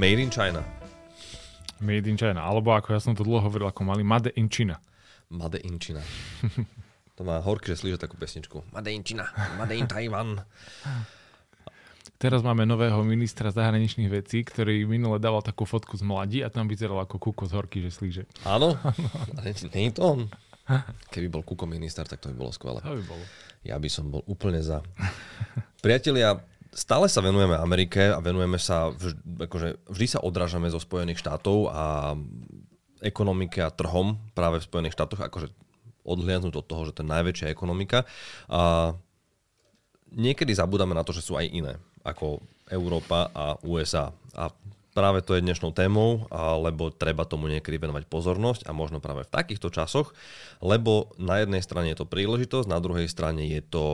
Made 0.00 0.16
in 0.16 0.32
China. 0.32 0.64
Made 1.76 2.08
in 2.08 2.16
China. 2.16 2.40
Alebo 2.40 2.72
ako 2.72 2.96
ja 2.96 3.04
som 3.04 3.12
to 3.12 3.20
dlho 3.20 3.44
hovoril, 3.44 3.68
ako 3.68 3.84
mali 3.84 4.00
Made 4.00 4.32
in 4.32 4.48
China. 4.48 4.80
Made 5.28 5.60
in 5.60 5.76
China. 5.76 6.00
to 7.16 7.20
má 7.20 7.36
horky, 7.44 7.76
že 7.76 7.84
slíže 7.84 8.00
takú 8.00 8.16
pesničku. 8.16 8.64
Made 8.72 8.88
in 8.88 9.04
China. 9.04 9.28
Made 9.60 9.76
in 9.76 9.84
Taiwan. 9.84 10.40
Teraz 12.16 12.40
máme 12.40 12.64
nového 12.64 13.04
ministra 13.04 13.52
zahraničných 13.52 14.08
vecí, 14.08 14.40
ktorý 14.40 14.88
minule 14.88 15.20
dával 15.20 15.44
takú 15.44 15.68
fotku 15.68 16.00
z 16.00 16.04
mladí 16.08 16.40
a 16.40 16.48
tam 16.48 16.64
vyzeral 16.64 17.04
ako 17.04 17.20
kuko 17.20 17.44
z 17.44 17.60
horky, 17.60 17.84
že 17.84 17.92
slíže. 17.92 18.24
Áno, 18.48 18.80
ale 19.36 19.52
nie 19.52 19.92
je 19.92 20.00
to 20.00 20.16
on. 20.16 20.32
Keby 21.12 21.28
bol 21.28 21.44
kuko 21.44 21.68
minister, 21.68 22.08
tak 22.08 22.24
to 22.24 22.32
by 22.32 22.48
bolo 22.48 22.56
skvelé. 22.56 22.80
To 22.80 22.96
by 22.96 23.04
bolo. 23.04 23.24
Ja 23.68 23.76
by 23.76 23.88
som 23.92 24.08
bol 24.08 24.24
úplne 24.24 24.64
za. 24.64 24.80
Priatelia, 25.84 26.40
stále 26.70 27.10
sa 27.10 27.20
venujeme 27.22 27.58
Amerike 27.58 28.14
a 28.14 28.22
venujeme 28.22 28.58
sa, 28.58 28.94
vž, 28.94 29.18
akože 29.50 29.90
vždy 29.90 30.06
sa 30.06 30.22
odrážame 30.22 30.70
zo 30.70 30.78
Spojených 30.78 31.18
štátov 31.18 31.70
a 31.70 32.14
ekonomike 33.02 33.58
a 33.64 33.74
trhom 33.74 34.20
práve 34.36 34.60
v 34.60 34.68
Spojených 34.68 34.94
štátoch, 34.94 35.24
akože 35.24 35.50
odhliadnúť 36.04 36.54
od 36.56 36.66
toho, 36.66 36.82
že 36.88 36.94
to 36.96 37.02
je 37.04 37.12
najväčšia 37.12 37.52
ekonomika. 37.52 38.08
A 38.48 38.92
niekedy 40.14 40.54
zabudáme 40.54 40.94
na 40.96 41.04
to, 41.04 41.12
že 41.12 41.24
sú 41.24 41.36
aj 41.36 41.46
iné 41.48 41.76
ako 42.06 42.40
Európa 42.70 43.28
a 43.34 43.60
USA. 43.66 44.14
A 44.32 44.48
práve 44.96 45.20
to 45.22 45.36
je 45.36 45.44
dnešnou 45.44 45.70
témou, 45.76 46.26
lebo 46.60 46.90
treba 46.90 47.28
tomu 47.28 47.46
niekedy 47.46 47.78
venovať 47.78 48.08
pozornosť 48.08 48.66
a 48.66 48.72
možno 48.72 48.98
práve 48.98 49.26
v 49.26 49.32
takýchto 49.32 49.68
časoch, 49.70 50.16
lebo 50.64 51.12
na 51.20 51.42
jednej 51.42 51.62
strane 51.62 51.92
je 51.92 52.00
to 52.00 52.10
príležitosť, 52.10 52.66
na 52.66 52.80
druhej 52.80 53.06
strane 53.06 53.46
je 53.46 53.60
to 53.62 53.84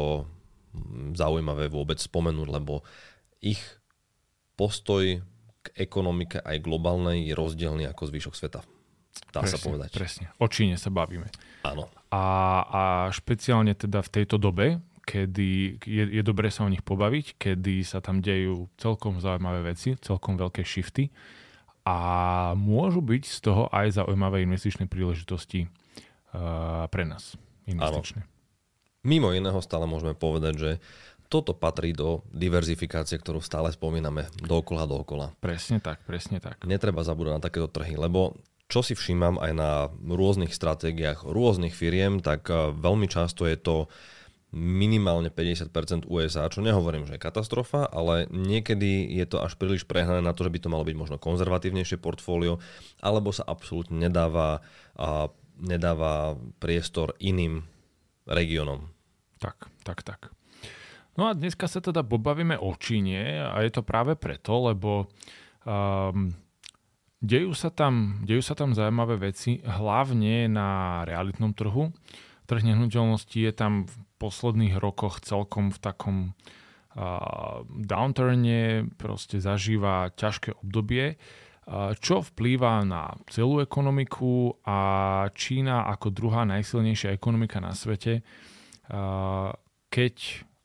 zaujímavé 1.16 1.68
vôbec 1.72 1.98
spomenúť, 1.98 2.48
lebo 2.48 2.86
ich 3.40 3.60
postoj 4.56 5.20
k 5.62 5.66
ekonomike 5.74 6.40
aj 6.40 6.62
globálnej 6.62 7.26
je 7.26 7.34
rozdielný 7.34 7.84
ako 7.90 8.08
zvyšok 8.08 8.34
sveta. 8.34 8.60
Dá 9.32 9.42
presne, 9.42 9.56
sa 9.56 9.64
povedať. 9.64 9.90
Presne. 9.96 10.26
O 10.38 10.46
Číne 10.46 10.76
sa 10.76 10.92
bavíme. 10.92 11.28
Áno. 11.64 11.88
A, 12.12 12.24
a 12.68 12.82
špeciálne 13.10 13.72
teda 13.74 14.04
v 14.04 14.12
tejto 14.12 14.36
dobe, 14.36 14.78
kedy 15.06 15.80
je, 15.82 16.04
je 16.18 16.22
dobré 16.22 16.52
sa 16.52 16.66
o 16.66 16.72
nich 16.72 16.84
pobaviť, 16.84 17.40
kedy 17.40 17.82
sa 17.82 18.02
tam 18.04 18.20
dejú 18.20 18.68
celkom 18.76 19.18
zaujímavé 19.22 19.72
veci, 19.74 19.96
celkom 19.98 20.36
veľké 20.36 20.66
shifty 20.66 21.08
a 21.86 21.98
môžu 22.58 22.98
byť 22.98 23.22
z 23.30 23.38
toho 23.46 23.70
aj 23.70 24.02
zaujímavé 24.02 24.42
investičné 24.42 24.90
príležitosti 24.90 25.70
uh, 26.34 26.90
pre 26.90 27.06
nás. 27.06 27.38
Investičné. 27.70 28.26
Áno. 28.26 28.35
Mimo 29.06 29.30
iného 29.30 29.62
stále 29.62 29.86
môžeme 29.86 30.18
povedať, 30.18 30.54
že 30.58 30.70
toto 31.30 31.54
patrí 31.54 31.94
do 31.94 32.26
diverzifikácie, 32.34 33.18
ktorú 33.18 33.38
stále 33.38 33.70
spomíname 33.70 34.26
dookola 34.42 34.86
dookola. 34.86 35.34
Presne 35.38 35.78
tak, 35.78 36.02
presne 36.06 36.42
tak. 36.42 36.62
Netreba 36.66 37.06
zabúdať 37.06 37.32
na 37.38 37.42
takéto 37.42 37.70
trhy, 37.70 37.94
lebo 37.94 38.34
čo 38.66 38.82
si 38.82 38.98
všímam 38.98 39.38
aj 39.38 39.52
na 39.54 39.70
rôznych 39.94 40.50
stratégiách 40.50 41.22
rôznych 41.22 41.74
firiem, 41.74 42.18
tak 42.18 42.50
eh, 42.50 42.74
veľmi 42.74 43.06
často 43.06 43.46
je 43.46 43.54
to 43.54 43.86
minimálne 44.56 45.28
50% 45.28 46.08
USA, 46.08 46.48
čo 46.48 46.64
nehovorím, 46.64 47.04
že 47.04 47.18
je 47.18 47.26
katastrofa, 47.28 47.84
ale 47.84 48.24
niekedy 48.30 49.04
je 49.18 49.26
to 49.28 49.42
až 49.42 49.58
príliš 49.58 49.84
prehnané 49.84 50.24
na 50.24 50.32
to, 50.32 50.46
že 50.48 50.52
by 50.54 50.58
to 50.62 50.72
malo 50.72 50.86
byť 50.86 50.96
možno 50.96 51.16
konzervatívnejšie 51.20 52.00
portfólio, 52.00 52.62
alebo 53.04 53.34
sa 53.36 53.44
absolútne 53.44 54.08
nedáva, 54.08 54.64
a, 54.96 55.28
nedáva 55.60 56.40
priestor 56.56 57.12
iným 57.20 57.68
regiónom. 58.24 58.95
Tak, 59.36 59.68
tak, 59.84 60.00
tak. 60.02 60.32
No 61.16 61.28
a 61.28 61.36
dneska 61.36 61.64
sa 61.64 61.80
teda 61.80 62.04
pobavíme 62.04 62.60
o 62.60 62.76
Číne 62.76 63.40
a 63.40 63.64
je 63.64 63.72
to 63.72 63.80
práve 63.80 64.16
preto, 64.20 64.68
lebo 64.68 65.08
um, 65.64 66.32
dejú, 67.24 67.56
sa 67.56 67.72
tam, 67.72 68.20
dejú 68.24 68.44
sa 68.44 68.52
tam 68.52 68.76
zaujímavé 68.76 69.32
veci, 69.32 69.64
hlavne 69.64 70.48
na 70.48 71.02
realitnom 71.08 71.56
trhu. 71.56 71.92
Trh 72.46 72.62
nehnuteľností 72.62 73.48
je 73.48 73.52
tam 73.56 73.72
v 73.88 73.94
posledných 74.20 74.76
rokoch 74.76 75.24
celkom 75.24 75.72
v 75.72 75.78
takom 75.80 76.16
uh, 76.96 77.64
downturne, 77.64 78.88
proste 79.00 79.40
zažíva 79.40 80.12
ťažké 80.20 80.52
obdobie, 80.60 81.16
uh, 81.16 81.96
čo 81.96 82.20
vplýva 82.20 82.84
na 82.84 83.16
celú 83.32 83.64
ekonomiku 83.64 84.60
a 84.68 84.78
Čína 85.32 85.88
ako 85.96 86.12
druhá 86.12 86.44
najsilnejšia 86.44 87.16
ekonomika 87.16 87.56
na 87.56 87.72
svete, 87.72 88.20
uh, 88.20 88.55
keď 89.90 90.14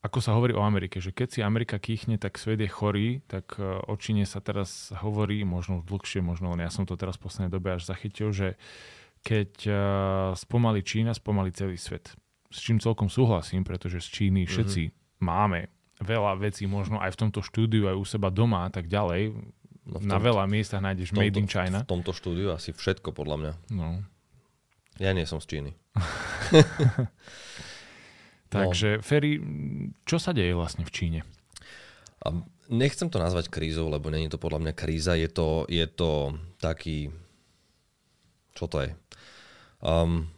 ako 0.02 0.18
sa 0.18 0.34
hovorí 0.34 0.50
o 0.50 0.66
Amerike, 0.66 0.98
že 0.98 1.14
keď 1.14 1.28
si 1.30 1.40
Amerika 1.46 1.78
kýchne, 1.78 2.18
tak 2.18 2.34
svet 2.34 2.58
je 2.58 2.66
chorý, 2.66 3.22
tak 3.30 3.54
o 3.62 3.94
Číne 3.94 4.26
sa 4.26 4.42
teraz 4.42 4.90
hovorí, 4.98 5.46
možno 5.46 5.78
dlhšie, 5.86 6.18
možno 6.18 6.50
len 6.50 6.66
ja 6.66 6.74
som 6.74 6.82
to 6.82 6.98
teraz 6.98 7.14
v 7.22 7.30
poslednej 7.30 7.54
dobe 7.54 7.70
až 7.70 7.86
zachytil, 7.86 8.34
že 8.34 8.58
keď 9.22 9.70
spomalí 10.34 10.82
Čína, 10.82 11.14
spomalí 11.14 11.54
celý 11.54 11.78
svet 11.78 12.18
s 12.52 12.58
čím 12.60 12.76
celkom 12.78 13.08
súhlasím, 13.08 13.64
pretože 13.64 14.04
z 14.04 14.08
Číny 14.12 14.44
mhm. 14.44 14.48
všetci 14.52 14.82
mm-hmm. 14.92 15.24
máme 15.24 15.60
veľa 16.04 16.36
vecí, 16.38 16.68
možno 16.68 17.00
aj 17.00 17.16
v 17.16 17.20
tomto 17.26 17.40
štúdiu, 17.40 17.88
aj 17.88 17.96
u 17.96 18.04
seba 18.04 18.28
doma 18.28 18.68
a 18.68 18.70
tak 18.70 18.86
ďalej. 18.86 19.32
No 19.82 19.98
tomto, 19.98 20.06
na 20.06 20.18
veľa 20.22 20.44
miestach 20.46 20.78
nájdeš 20.78 21.10
tomto, 21.10 21.22
Made 21.26 21.38
in 21.40 21.48
China. 21.50 21.78
V 21.82 21.90
tomto 21.90 22.12
štúdiu 22.14 22.54
asi 22.54 22.70
všetko, 22.70 23.10
podľa 23.10 23.36
mňa. 23.38 23.52
No. 23.74 24.02
Ja 25.00 25.10
nie 25.16 25.26
som 25.26 25.42
z 25.42 25.58
Číny. 25.58 25.70
Takže, 28.52 29.00
no. 29.00 29.02
Ferry, 29.02 29.40
čo 30.04 30.20
sa 30.20 30.36
deje 30.36 30.52
vlastne 30.52 30.84
v 30.84 30.92
Číne? 30.92 31.20
Nechcem 32.68 33.08
to 33.08 33.18
nazvať 33.18 33.48
krízou, 33.48 33.88
lebo 33.88 34.12
není 34.12 34.28
to 34.28 34.36
podľa 34.36 34.68
mňa 34.68 34.72
kríza, 34.76 35.16
je 35.16 35.26
to, 35.32 35.64
je 35.66 35.86
to 35.88 36.36
taký... 36.60 37.08
Čo 38.52 38.68
to 38.68 38.84
je? 38.84 38.90
Um, 39.80 40.28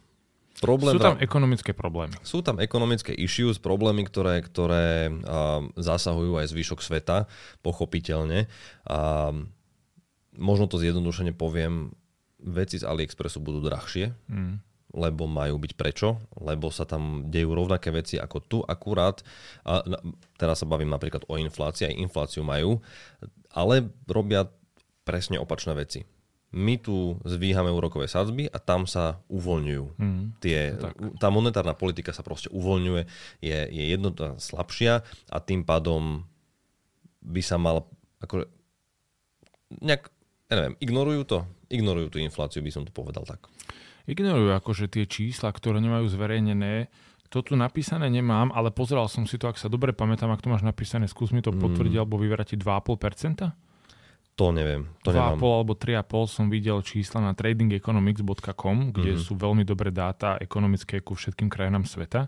Problém, 0.63 0.95
sú 0.95 1.03
tam 1.03 1.19
ekonomické 1.19 1.75
problémy. 1.75 2.15
Sú 2.23 2.39
tam 2.39 2.63
ekonomické 2.63 3.11
issues, 3.11 3.59
problémy, 3.59 4.07
ktoré, 4.07 4.39
ktoré 4.39 5.11
uh, 5.11 5.67
zasahujú 5.75 6.39
aj 6.39 6.47
zvyšok 6.47 6.79
sveta, 6.79 7.27
pochopiteľne. 7.59 8.47
A 8.87 9.35
možno 10.39 10.71
to 10.71 10.79
zjednodušene 10.79 11.35
poviem, 11.35 11.91
veci 12.39 12.79
z 12.79 12.87
AliExpressu 12.87 13.43
budú 13.43 13.59
drahšie, 13.67 14.15
mm. 14.31 14.55
Lebo 14.95 15.27
majú 15.27 15.59
byť 15.59 15.73
prečo, 15.75 16.23
lebo 16.39 16.71
sa 16.71 16.87
tam 16.87 17.27
dejú 17.27 17.51
rovnaké 17.51 17.91
veci 17.91 18.15
ako 18.15 18.37
tu, 18.47 18.57
akurát, 18.63 19.19
a 19.67 19.83
teraz 20.39 20.63
sa 20.63 20.69
bavím 20.69 20.89
napríklad 20.89 21.27
o 21.27 21.35
inflácii, 21.35 21.91
aj 21.91 21.99
infláciu 21.99 22.47
majú, 22.47 22.79
ale 23.51 23.91
robia 24.07 24.47
presne 25.03 25.35
opačné 25.35 25.75
veci 25.75 26.07
my 26.55 26.79
tu 26.79 27.19
zvíhame 27.27 27.67
úrokové 27.67 28.07
sadzby 28.07 28.47
a 28.47 28.57
tam 28.63 28.87
sa 28.87 29.19
uvoľňujú. 29.27 29.85
Mm, 29.99 30.23
tie, 30.39 30.71
tá 31.19 31.27
monetárna 31.27 31.75
politika 31.75 32.15
sa 32.15 32.23
proste 32.23 32.47
uvoľňuje, 32.47 33.03
je, 33.43 33.59
je 33.67 33.83
jednota 33.91 34.39
slabšia 34.39 35.03
a 35.27 35.37
tým 35.43 35.67
pádom 35.67 36.23
by 37.19 37.43
sa 37.43 37.59
mal 37.59 37.83
ako 38.23 38.47
nejak, 39.83 40.07
ja 40.47 40.53
neviem, 40.55 40.75
ignorujú 40.79 41.21
to? 41.27 41.39
Ignorujú 41.67 42.15
tú 42.15 42.17
infláciu, 42.23 42.63
by 42.63 42.71
som 42.71 42.87
to 42.87 42.95
povedal 42.95 43.27
tak. 43.27 43.51
Ignorujú 44.05 44.53
akože 44.53 44.85
tie 44.89 45.09
čísla, 45.09 45.49
ktoré 45.49 45.81
nemajú 45.81 46.05
zverejnené. 46.09 46.89
To 47.33 47.41
tu 47.41 47.57
napísané 47.57 48.07
nemám, 48.07 48.53
ale 48.53 48.69
pozeral 48.69 49.09
som 49.09 49.25
si 49.25 49.35
to, 49.41 49.49
ak 49.49 49.57
sa 49.57 49.67
dobre 49.67 49.91
pamätám, 49.91 50.29
ak 50.29 50.45
to 50.45 50.53
máš 50.53 50.61
napísané, 50.61 51.09
skús 51.09 51.33
mi 51.33 51.41
to 51.41 51.49
potvrdiť 51.49 51.97
mm. 51.97 52.01
alebo 52.05 52.21
vyvratiť 52.21 52.57
2,5%? 52.61 53.49
To 54.35 54.51
neviem. 54.51 54.91
To 55.07 55.15
2,5 55.15 55.39
alebo 55.39 55.73
3,5 55.79 56.27
som 56.27 56.45
videl 56.51 56.83
čísla 56.83 57.23
na 57.23 57.31
tradingeconomics.com, 57.31 58.91
kde 58.91 59.15
mm-hmm. 59.15 59.25
sú 59.25 59.33
veľmi 59.39 59.63
dobré 59.63 59.95
dáta 59.95 60.35
ekonomické 60.43 60.99
ku 60.99 61.15
všetkým 61.15 61.47
krajinám 61.47 61.87
sveta. 61.87 62.27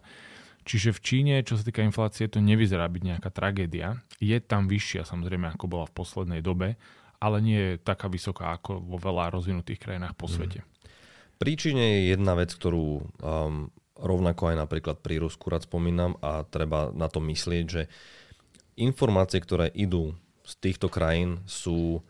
Čiže 0.68 0.96
v 0.96 1.00
Číne, 1.00 1.36
čo 1.48 1.56
sa 1.56 1.64
týka 1.64 1.80
inflácie, 1.80 2.28
to 2.28 2.44
nevyzerá 2.44 2.92
byť 2.92 3.04
nejaká 3.04 3.30
tragédia. 3.32 4.04
Je 4.20 4.36
tam 4.44 4.68
vyššia 4.68 5.08
samozrejme, 5.08 5.48
ako 5.56 5.66
bola 5.68 5.86
v 5.88 5.96
poslednej 5.96 6.42
dobe, 6.44 6.76
ale 7.24 7.38
nie 7.40 7.60
je 7.60 7.74
taká 7.80 8.12
vysoká 8.12 8.56
ako 8.56 8.84
vo 8.84 9.00
veľa 9.00 9.32
rozvinutých 9.32 9.80
krajinách 9.80 10.16
po 10.16 10.28
mhm. 10.28 10.34
svete. 10.34 10.60
Príčine 11.38 11.84
je 12.02 12.18
jedna 12.18 12.34
vec, 12.34 12.50
ktorú 12.50 13.02
um, 13.02 13.70
rovnako 13.98 14.54
aj 14.54 14.56
napríklad 14.58 14.98
pri 15.02 15.22
Rusku 15.22 15.50
rád 15.50 15.66
spomínam 15.66 16.18
a 16.22 16.46
treba 16.46 16.94
na 16.94 17.10
to 17.10 17.22
myslieť, 17.22 17.66
že 17.66 17.82
informácie, 18.78 19.42
ktoré 19.42 19.70
idú 19.74 20.14
z 20.46 20.54
týchto 20.62 20.88
krajín 20.88 21.42
sú 21.50 22.02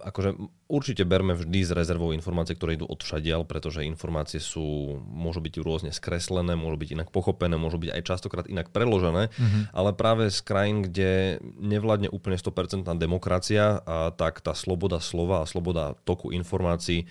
akože 0.00 0.40
určite 0.64 1.04
berme 1.04 1.36
vždy 1.36 1.60
z 1.60 1.76
rezervou 1.76 2.16
informácie, 2.16 2.56
ktoré 2.56 2.80
idú 2.80 2.88
odvšadiaľ, 2.88 3.44
pretože 3.44 3.84
informácie 3.84 4.40
sú, 4.40 4.96
môžu 5.04 5.44
byť 5.44 5.54
rôzne 5.60 5.92
skreslené, 5.92 6.56
môžu 6.56 6.80
byť 6.80 6.90
inak 6.96 7.08
pochopené, 7.12 7.60
môžu 7.60 7.76
byť 7.76 7.90
aj 7.92 8.02
častokrát 8.08 8.46
inak 8.48 8.72
preložené, 8.72 9.28
mm-hmm. 9.28 9.62
ale 9.76 9.90
práve 9.92 10.32
z 10.32 10.40
krajín, 10.40 10.88
kde 10.88 11.42
nevládne 11.60 12.08
úplne 12.08 12.40
100% 12.40 12.88
demokracia, 12.96 13.84
a 13.84 14.08
tak 14.16 14.40
tá 14.40 14.56
sloboda 14.56 15.04
slova 15.04 15.44
a 15.44 15.48
sloboda 15.48 16.00
toku 16.08 16.32
informácií 16.32 17.04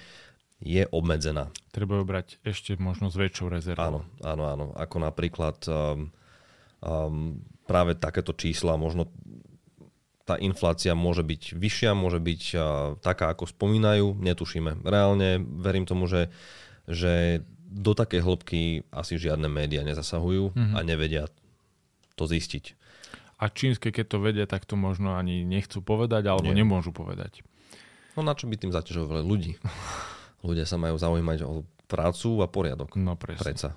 je 0.57 0.89
obmedzená. 0.89 1.53
Treba 1.69 2.01
ju 2.01 2.03
brať 2.05 2.41
ešte 2.41 2.73
možno 2.81 3.13
s 3.13 3.15
väčšou 3.17 3.47
rezervou. 3.53 3.83
Áno, 3.83 3.99
áno, 4.25 4.43
áno. 4.49 4.65
Ako 4.73 4.97
napríklad 4.97 5.57
um, 5.69 6.09
um, 6.81 7.37
práve 7.69 7.93
takéto 7.93 8.33
čísla, 8.33 8.73
možno 8.73 9.05
tá 10.25 10.35
inflácia 10.41 10.91
môže 10.97 11.23
byť 11.23 11.55
vyššia, 11.55 11.91
môže 11.95 12.19
byť 12.19 12.43
uh, 12.57 12.61
taká, 12.99 13.31
ako 13.31 13.47
spomínajú, 13.47 14.17
netušíme. 14.17 14.83
Reálne 14.83 15.39
verím 15.39 15.87
tomu, 15.87 16.09
že, 16.09 16.33
že 16.89 17.45
do 17.67 17.93
takej 17.93 18.25
hĺbky 18.25 18.61
asi 18.91 19.15
žiadne 19.15 19.47
médiá 19.47 19.85
nezasahujú 19.85 20.51
mm-hmm. 20.51 20.75
a 20.75 20.79
nevedia 20.83 21.23
to 22.17 22.25
zistiť. 22.25 22.75
A 23.37 23.53
čínske, 23.53 23.93
keď 23.93 24.05
to 24.09 24.17
vedia, 24.17 24.45
tak 24.49 24.65
to 24.65 24.73
možno 24.73 25.13
ani 25.13 25.45
nechcú 25.45 25.85
povedať, 25.85 26.25
alebo 26.25 26.49
Nie. 26.49 26.65
nemôžu 26.65 26.89
povedať. 26.89 27.45
No 28.17 28.25
na 28.25 28.33
čo 28.33 28.49
by 28.49 28.57
tým 28.57 28.73
zaťažovali 28.73 29.21
ľudí? 29.21 29.53
Ľudia 30.47 30.63
sa 30.63 30.79
majú 30.79 30.95
zaujímať 30.95 31.43
o 31.43 31.67
prácu 31.91 32.39
a 32.39 32.47
poriadok. 32.47 32.95
No 32.95 33.19
presne. 33.19 33.43
Preca. 33.43 33.69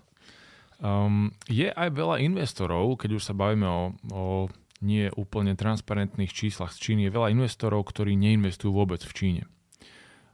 Um, 0.81 1.34
je 1.44 1.69
aj 1.69 1.93
veľa 1.93 2.25
investorov, 2.25 2.96
keď 2.96 3.20
už 3.20 3.22
sa 3.26 3.34
bavíme 3.37 3.69
o, 3.69 3.82
o 4.08 4.25
nie 4.81 5.12
úplne 5.12 5.52
transparentných 5.52 6.32
číslach 6.32 6.72
z 6.72 6.78
Číny, 6.81 7.00
je 7.08 7.17
veľa 7.17 7.37
investorov, 7.37 7.84
ktorí 7.84 8.17
neinvestujú 8.17 8.72
vôbec 8.72 9.05
v 9.05 9.12
Číne. 9.12 9.43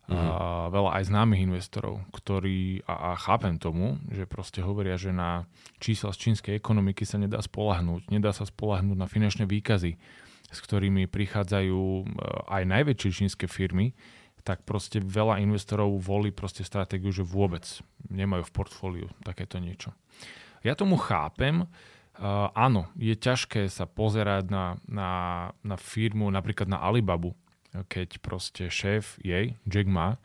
Mm-hmm. 0.07 0.15
A 0.23 0.71
veľa 0.71 1.03
aj 1.03 1.11
známych 1.11 1.51
investorov, 1.51 1.99
ktorí, 2.15 2.87
a, 2.87 3.11
a 3.11 3.19
chápem 3.19 3.59
tomu, 3.59 3.99
že 4.07 4.23
proste 4.23 4.63
hovoria, 4.63 4.95
že 4.95 5.11
na 5.11 5.51
čísla 5.83 6.15
z 6.15 6.31
čínskej 6.31 6.55
ekonomiky 6.63 7.03
sa 7.03 7.19
nedá 7.19 7.43
spolahnúť, 7.43 8.07
nedá 8.15 8.31
sa 8.31 8.47
spolahnúť 8.47 8.95
na 8.95 9.11
finančné 9.11 9.51
výkazy, 9.51 9.99
s 10.47 10.59
ktorými 10.63 11.11
prichádzajú 11.11 11.83
e, 11.83 12.05
aj 12.55 12.63
najväčšie 12.71 13.11
čínske 13.11 13.51
firmy, 13.51 13.99
tak 14.47 14.63
proste 14.63 15.03
veľa 15.03 15.43
investorov 15.43 15.99
volí 15.99 16.31
proste 16.31 16.63
stratégiu, 16.63 17.11
že 17.11 17.27
vôbec 17.27 17.67
nemajú 18.07 18.47
v 18.47 18.55
portfóliu 18.55 19.07
takéto 19.27 19.59
niečo. 19.59 19.91
Ja 20.63 20.79
tomu 20.79 20.95
chápem, 20.95 21.67
Uh, 22.17 22.49
áno, 22.57 22.89
je 22.97 23.13
ťažké 23.13 23.69
sa 23.69 23.85
pozerať 23.85 24.49
na, 24.49 24.81
na, 24.89 25.11
na 25.61 25.77
firmu, 25.77 26.33
napríklad 26.33 26.65
na 26.65 26.81
Alibabu, 26.81 27.37
keď 27.93 28.25
proste 28.25 28.73
šéf 28.73 29.21
jej, 29.21 29.53
Jack 29.69 29.85
Ma, 29.85 30.17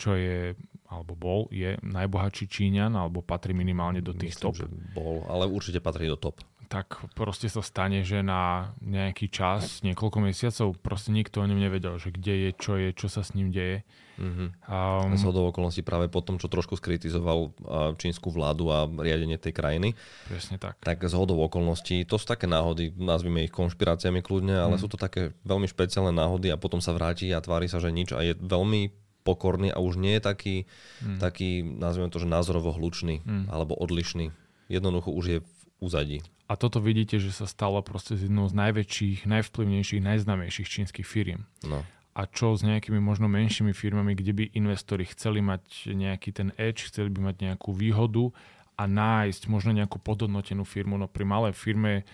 čo 0.00 0.16
je, 0.16 0.56
alebo 0.88 1.12
bol, 1.12 1.40
je 1.52 1.76
najbohatší 1.84 2.48
Číňan, 2.48 2.96
alebo 2.96 3.20
patrí 3.20 3.52
minimálne 3.52 4.00
do 4.00 4.16
tých 4.16 4.32
Myslím, 4.32 4.44
top. 4.48 4.64
Bol, 4.96 5.28
ale 5.28 5.44
určite 5.44 5.84
patrí 5.84 6.08
do 6.08 6.16
top 6.16 6.40
tak 6.66 6.98
proste 7.14 7.46
sa 7.46 7.62
stane, 7.62 8.02
že 8.02 8.20
na 8.20 8.74
nejaký 8.82 9.30
čas, 9.30 9.80
niekoľko 9.86 10.18
mesiacov, 10.20 10.74
proste 10.82 11.14
nikto 11.14 11.40
o 11.40 11.48
ňom 11.48 11.56
nevedel, 11.56 11.96
že 11.96 12.10
kde 12.10 12.34
je, 12.34 12.50
čo 12.58 12.76
je, 12.76 12.90
čo 12.92 13.06
sa 13.06 13.22
s 13.22 13.32
ním 13.32 13.54
deje. 13.54 13.86
Mm-hmm. 14.16 14.48
Um, 14.64 15.12
a 15.12 15.44
okolností 15.52 15.84
práve 15.84 16.08
po 16.08 16.24
tom, 16.24 16.40
čo 16.40 16.48
trošku 16.48 16.80
skritizoval 16.80 17.52
čínsku 18.00 18.32
vládu 18.32 18.72
a 18.72 18.88
riadenie 18.88 19.36
tej 19.36 19.52
krajiny. 19.52 19.92
Presne 20.24 20.56
tak. 20.56 20.80
Tak 20.80 21.04
zhodou 21.04 21.36
okolností, 21.44 22.08
to 22.08 22.16
sú 22.16 22.24
také 22.24 22.48
náhody, 22.48 22.96
nazvime 22.96 23.44
ich 23.44 23.52
konšpiráciami 23.52 24.24
kľudne, 24.24 24.56
ale 24.56 24.76
mm. 24.76 24.80
sú 24.80 24.88
to 24.88 24.96
také 24.96 25.36
veľmi 25.44 25.68
špeciálne 25.68 26.16
náhody 26.16 26.48
a 26.48 26.56
potom 26.56 26.80
sa 26.80 26.96
vráti 26.96 27.28
a 27.30 27.44
tvári 27.44 27.68
sa, 27.68 27.76
že 27.76 27.92
nič 27.92 28.16
a 28.16 28.24
je 28.24 28.32
veľmi 28.40 28.88
pokorný 29.26 29.74
a 29.74 29.82
už 29.82 30.00
nie 30.00 30.16
je 30.16 30.22
taký, 30.22 30.56
mm. 31.02 31.18
taký 31.20 31.66
nazvime 31.66 32.08
to, 32.08 32.22
že 32.22 32.30
názorovo 32.30 32.72
hlučný 32.72 33.20
mm. 33.20 33.52
alebo 33.52 33.76
odlišný. 33.76 34.32
Jednoducho 34.72 35.12
už 35.12 35.24
je 35.28 35.38
v 35.42 35.50
úzadí. 35.82 36.18
A 36.46 36.54
toto 36.54 36.78
vidíte, 36.78 37.18
že 37.18 37.34
sa 37.34 37.50
stalo 37.50 37.82
proste 37.82 38.14
z 38.14 38.30
jednou 38.30 38.46
z 38.46 38.54
najväčších, 38.54 39.26
najvplyvnejších, 39.26 40.02
najznamejších 40.02 40.68
čínskych 40.70 41.06
firiem. 41.06 41.42
No. 41.66 41.82
A 42.16 42.24
čo 42.30 42.54
s 42.56 42.62
nejakými 42.62 43.02
možno 43.02 43.26
menšími 43.26 43.76
firmami, 43.76 44.16
kde 44.16 44.32
by 44.32 44.44
investori 44.56 45.04
chceli 45.10 45.42
mať 45.42 45.92
nejaký 45.92 46.30
ten 46.32 46.48
edge, 46.56 46.88
chceli 46.88 47.12
by 47.12 47.34
mať 47.34 47.36
nejakú 47.50 47.74
výhodu 47.74 48.30
a 48.78 48.88
nájsť 48.88 49.42
možno 49.50 49.74
nejakú 49.76 49.98
podhodnotenú 50.00 50.64
firmu. 50.64 50.96
No 50.96 51.10
pri 51.10 51.26
malej 51.28 51.52
firme 51.58 52.06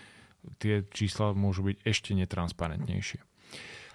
tie 0.59 0.83
čísla 0.91 1.31
môžu 1.31 1.63
byť 1.71 1.77
ešte 1.87 2.11
netransparentnejšie. 2.17 3.21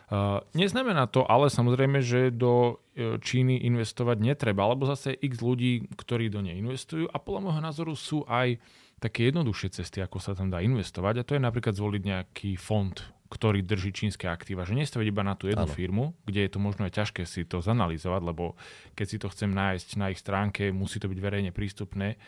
Uh, 0.08 0.40
neznamená 0.56 1.04
to 1.04 1.20
ale 1.28 1.52
samozrejme, 1.52 2.00
že 2.00 2.32
do 2.32 2.80
e, 2.96 3.20
Číny 3.20 3.60
investovať 3.68 4.16
netreba, 4.24 4.64
alebo 4.64 4.88
zase 4.88 5.12
x 5.12 5.44
ľudí, 5.44 5.84
ktorí 6.00 6.32
do 6.32 6.40
nej 6.40 6.56
investujú 6.56 7.12
a 7.12 7.20
podľa 7.20 7.44
môjho 7.44 7.60
názoru 7.60 7.92
sú 7.92 8.24
aj 8.24 8.56
také 8.98 9.30
jednoduchšie 9.30 9.82
cesty, 9.82 10.02
ako 10.02 10.18
sa 10.18 10.34
tam 10.34 10.50
dá 10.50 10.58
investovať 10.62 11.22
a 11.22 11.26
to 11.26 11.34
je 11.38 11.42
napríklad 11.42 11.74
zvoliť 11.74 12.02
nejaký 12.02 12.50
fond, 12.58 12.94
ktorý 13.30 13.62
drží 13.62 13.94
čínske 13.94 14.26
aktíva. 14.26 14.66
Že 14.66 14.82
nestaviť 14.82 15.06
iba 15.08 15.22
na 15.22 15.38
tú 15.38 15.46
jednu 15.46 15.68
ano. 15.68 15.74
firmu, 15.74 16.04
kde 16.26 16.48
je 16.48 16.50
to 16.50 16.58
možno 16.58 16.88
aj 16.88 16.96
ťažké 16.98 17.22
si 17.28 17.46
to 17.46 17.62
zanalizovať, 17.62 18.22
lebo 18.24 18.58
keď 18.98 19.06
si 19.06 19.16
to 19.20 19.30
chcem 19.30 19.54
nájsť 19.54 19.88
na 20.00 20.10
ich 20.10 20.18
stránke, 20.18 20.74
musí 20.74 20.98
to 20.98 21.06
byť 21.06 21.18
verejne 21.20 21.50
prístupné 21.54 22.18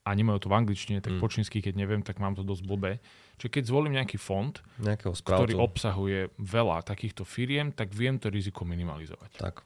a 0.00 0.10
nemajú 0.16 0.42
to 0.42 0.48
v 0.48 0.56
angličtine, 0.56 0.98
tak 1.04 1.16
mm. 1.16 1.20
po 1.20 1.28
čínsky, 1.28 1.60
keď 1.60 1.76
neviem, 1.76 2.00
tak 2.00 2.18
mám 2.18 2.32
to 2.32 2.40
dosť 2.40 2.64
blbé. 2.64 3.04
Čiže 3.36 3.52
keď 3.52 3.62
zvolím 3.68 3.96
nejaký 4.00 4.16
fond, 4.16 4.56
ktorý 5.24 5.60
obsahuje 5.60 6.32
veľa 6.40 6.84
takýchto 6.88 7.28
firiem, 7.28 7.72
tak 7.72 7.92
viem 7.92 8.16
to 8.16 8.32
riziko 8.32 8.64
minimalizovať. 8.64 9.36
Tak. 9.36 9.60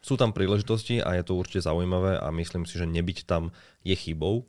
Sú 0.00 0.14
tam 0.16 0.32
príležitosti 0.32 1.02
a 1.02 1.18
je 1.18 1.24
to 1.26 1.36
určite 1.36 1.66
zaujímavé 1.66 2.16
a 2.16 2.30
myslím 2.32 2.64
si, 2.64 2.78
že 2.78 2.86
nebyť 2.88 3.26
tam 3.26 3.50
je 3.82 3.92
chybou, 3.92 4.48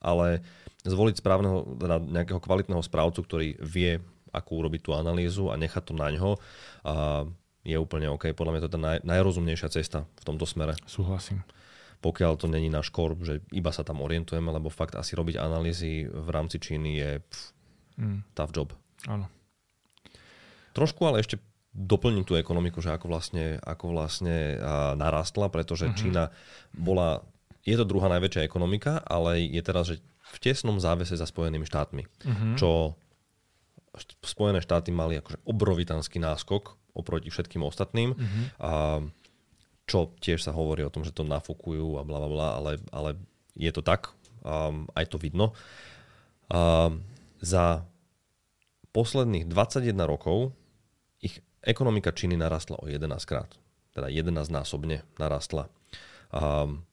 ale 0.00 0.40
zvoliť 0.82 1.20
správneho, 1.20 1.76
teda 1.76 2.00
nejakého 2.00 2.40
kvalitného 2.40 2.80
správcu, 2.80 3.20
ktorý 3.20 3.48
vie, 3.60 4.00
ako 4.32 4.50
urobiť 4.64 4.80
tú 4.80 4.90
analýzu 4.96 5.52
a 5.52 5.60
nechať 5.60 5.92
to 5.92 5.94
na 5.94 6.08
ňo, 6.08 6.40
a 6.84 7.28
je 7.60 7.76
úplne 7.76 8.08
OK. 8.08 8.32
Podľa 8.32 8.52
mňa 8.56 8.62
to 8.64 8.68
je 8.72 8.74
tá 8.74 8.80
naj, 8.80 8.98
najrozumnejšia 9.04 9.68
cesta 9.68 10.08
v 10.08 10.24
tomto 10.24 10.48
smere. 10.48 10.72
Súhlasím. 10.88 11.44
Pokiaľ 12.00 12.40
to 12.40 12.48
není 12.48 12.72
náš 12.72 12.88
korp, 12.88 13.20
že 13.20 13.44
iba 13.52 13.68
sa 13.68 13.84
tam 13.84 14.00
orientujeme, 14.00 14.48
lebo 14.48 14.72
fakt 14.72 14.96
asi 14.96 15.12
robiť 15.12 15.36
analýzy 15.36 16.08
v 16.08 16.28
rámci 16.32 16.56
Číny 16.56 16.96
je 16.96 17.10
pff, 17.20 17.52
mm. 18.00 18.20
tough 18.32 18.52
job. 18.56 18.72
Áno. 19.04 19.28
Trošku 20.72 21.04
ale 21.04 21.20
ešte 21.20 21.36
doplním 21.76 22.24
tú 22.24 22.40
ekonomiku, 22.40 22.80
že 22.80 22.96
ako 22.96 23.12
vlastne, 23.12 23.60
ako 23.60 23.92
vlastne 23.92 24.56
narastla, 24.96 25.52
pretože 25.52 25.86
mm-hmm. 25.86 26.00
Čína 26.00 26.24
bola 26.72 27.20
je 27.64 27.76
to 27.76 27.84
druhá 27.84 28.08
najväčšia 28.08 28.46
ekonomika, 28.46 29.00
ale 29.04 29.44
je 29.44 29.62
teraz 29.64 29.84
že 29.92 29.96
v 30.30 30.36
tesnom 30.40 30.78
závese 30.78 31.18
za 31.18 31.26
Spojenými 31.26 31.66
štátmi, 31.66 32.02
uh-huh. 32.06 32.54
čo 32.56 32.70
Spojené 34.22 34.62
štáty 34.62 34.94
mali 34.94 35.18
akože 35.18 35.42
obrovitánsky 35.44 36.22
náskok 36.22 36.78
oproti 36.94 37.28
všetkým 37.28 37.66
ostatným. 37.66 38.14
Uh-huh. 38.14 38.44
A 38.62 38.70
čo 39.90 40.14
tiež 40.22 40.46
sa 40.46 40.54
hovorí 40.54 40.86
o 40.86 40.92
tom, 40.94 41.02
že 41.02 41.10
to 41.10 41.26
nafúkujú 41.26 41.98
a 41.98 42.06
bla 42.06 42.22
bla 42.22 42.30
bla, 42.30 42.48
ale, 42.62 42.72
ale 42.94 43.18
je 43.58 43.70
to 43.74 43.82
tak, 43.82 44.14
um, 44.46 44.86
aj 44.94 45.10
to 45.10 45.18
vidno. 45.18 45.50
Um, 46.46 47.02
za 47.42 47.82
posledných 48.94 49.50
21 49.50 49.90
rokov 50.06 50.54
ich 51.18 51.42
ekonomika 51.66 52.14
Číny 52.14 52.38
narastla 52.38 52.78
o 52.78 52.86
11 52.86 53.10
krát. 53.26 53.50
Teda 53.90 54.06
11 54.06 54.46
násobne 54.54 55.02
narastla. 55.18 55.66
Um, 56.30 56.86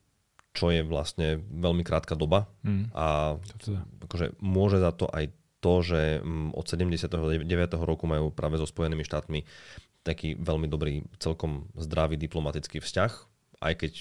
čo 0.57 0.73
je 0.73 0.81
vlastne 0.81 1.45
veľmi 1.53 1.85
krátka 1.85 2.17
doba 2.17 2.49
mm. 2.65 2.89
a 2.97 3.37
teda. 3.61 3.85
akože 4.09 4.25
môže 4.41 4.81
za 4.81 4.89
to 4.89 5.05
aj 5.13 5.29
to, 5.61 5.73
že 5.85 6.01
mm, 6.25 6.57
od 6.57 6.65
79. 6.65 7.45
roku 7.85 8.09
majú 8.09 8.33
práve 8.33 8.57
so 8.57 8.65
Spojenými 8.65 9.05
štátmi 9.05 9.45
taký 10.01 10.33
veľmi 10.39 10.65
dobrý, 10.65 11.05
celkom 11.21 11.69
zdravý 11.77 12.17
diplomatický 12.17 12.81
vzťah, 12.81 13.11
aj 13.61 13.73
keď 13.77 13.93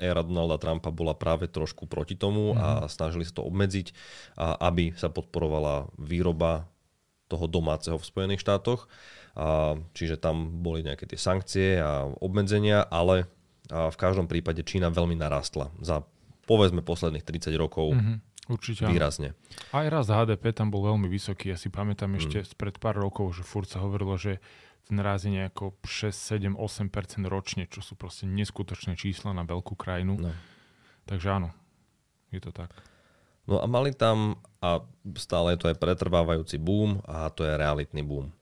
éra 0.00 0.24
Donalda 0.24 0.56
Trumpa 0.56 0.88
bola 0.92 1.12
práve 1.12 1.48
trošku 1.48 1.88
proti 1.88 2.16
tomu 2.16 2.52
mm. 2.52 2.58
a 2.60 2.68
mhm. 2.84 2.88
snažili 2.92 3.24
sa 3.24 3.40
to 3.40 3.48
obmedziť, 3.48 3.96
a 4.36 4.68
aby 4.68 4.92
sa 4.96 5.08
podporovala 5.08 5.88
výroba 5.96 6.68
toho 7.30 7.46
domáceho 7.46 7.94
v 7.94 8.08
Spojených 8.08 8.42
štátoch. 8.42 8.90
A, 9.38 9.78
čiže 9.94 10.18
tam 10.18 10.58
boli 10.66 10.82
nejaké 10.82 11.06
tie 11.06 11.14
sankcie 11.14 11.78
a 11.78 12.10
obmedzenia, 12.18 12.82
ale 12.90 13.30
v 13.70 13.96
každom 13.96 14.26
prípade 14.26 14.66
Čína 14.66 14.90
veľmi 14.90 15.14
narastla 15.14 15.70
za 15.78 16.02
povedzme 16.44 16.82
posledných 16.82 17.22
30 17.22 17.54
rokov. 17.54 17.94
Mm-hmm. 17.94 18.16
Určite 18.50 18.82
výrazne. 18.90 19.38
Aj 19.70 19.86
raz 19.86 20.10
HDP 20.10 20.50
tam 20.50 20.74
bol 20.74 20.82
veľmi 20.82 21.06
vysoký. 21.06 21.54
Ja 21.54 21.58
si 21.58 21.70
pamätám 21.70 22.10
mm. 22.10 22.18
ešte 22.18 22.38
pred 22.58 22.74
pár 22.82 22.98
rokov, 22.98 23.38
že 23.38 23.46
furt 23.46 23.70
sa 23.70 23.78
hovorilo, 23.78 24.18
že 24.18 24.42
ten 24.90 24.98
raz 24.98 25.22
je 25.22 25.30
nejako 25.30 25.78
6, 25.86 26.10
7, 26.10 26.58
8 26.58 26.90
ročne, 27.30 27.70
čo 27.70 27.78
sú 27.78 27.94
proste 27.94 28.26
neskutočné 28.26 28.98
čísla 28.98 29.30
na 29.30 29.46
veľkú 29.46 29.78
krajinu. 29.78 30.18
No. 30.18 30.34
Takže 31.06 31.30
áno, 31.30 31.54
je 32.34 32.42
to 32.42 32.50
tak. 32.50 32.74
No 33.46 33.62
a 33.62 33.70
mali 33.70 33.94
tam, 33.94 34.42
a 34.58 34.82
stále 35.14 35.54
je 35.54 35.58
to 35.62 35.70
aj 35.70 35.78
pretrvávajúci 35.78 36.58
boom, 36.58 37.06
a 37.06 37.30
to 37.30 37.46
je 37.46 37.54
realitný 37.54 38.02
boom. 38.02 38.34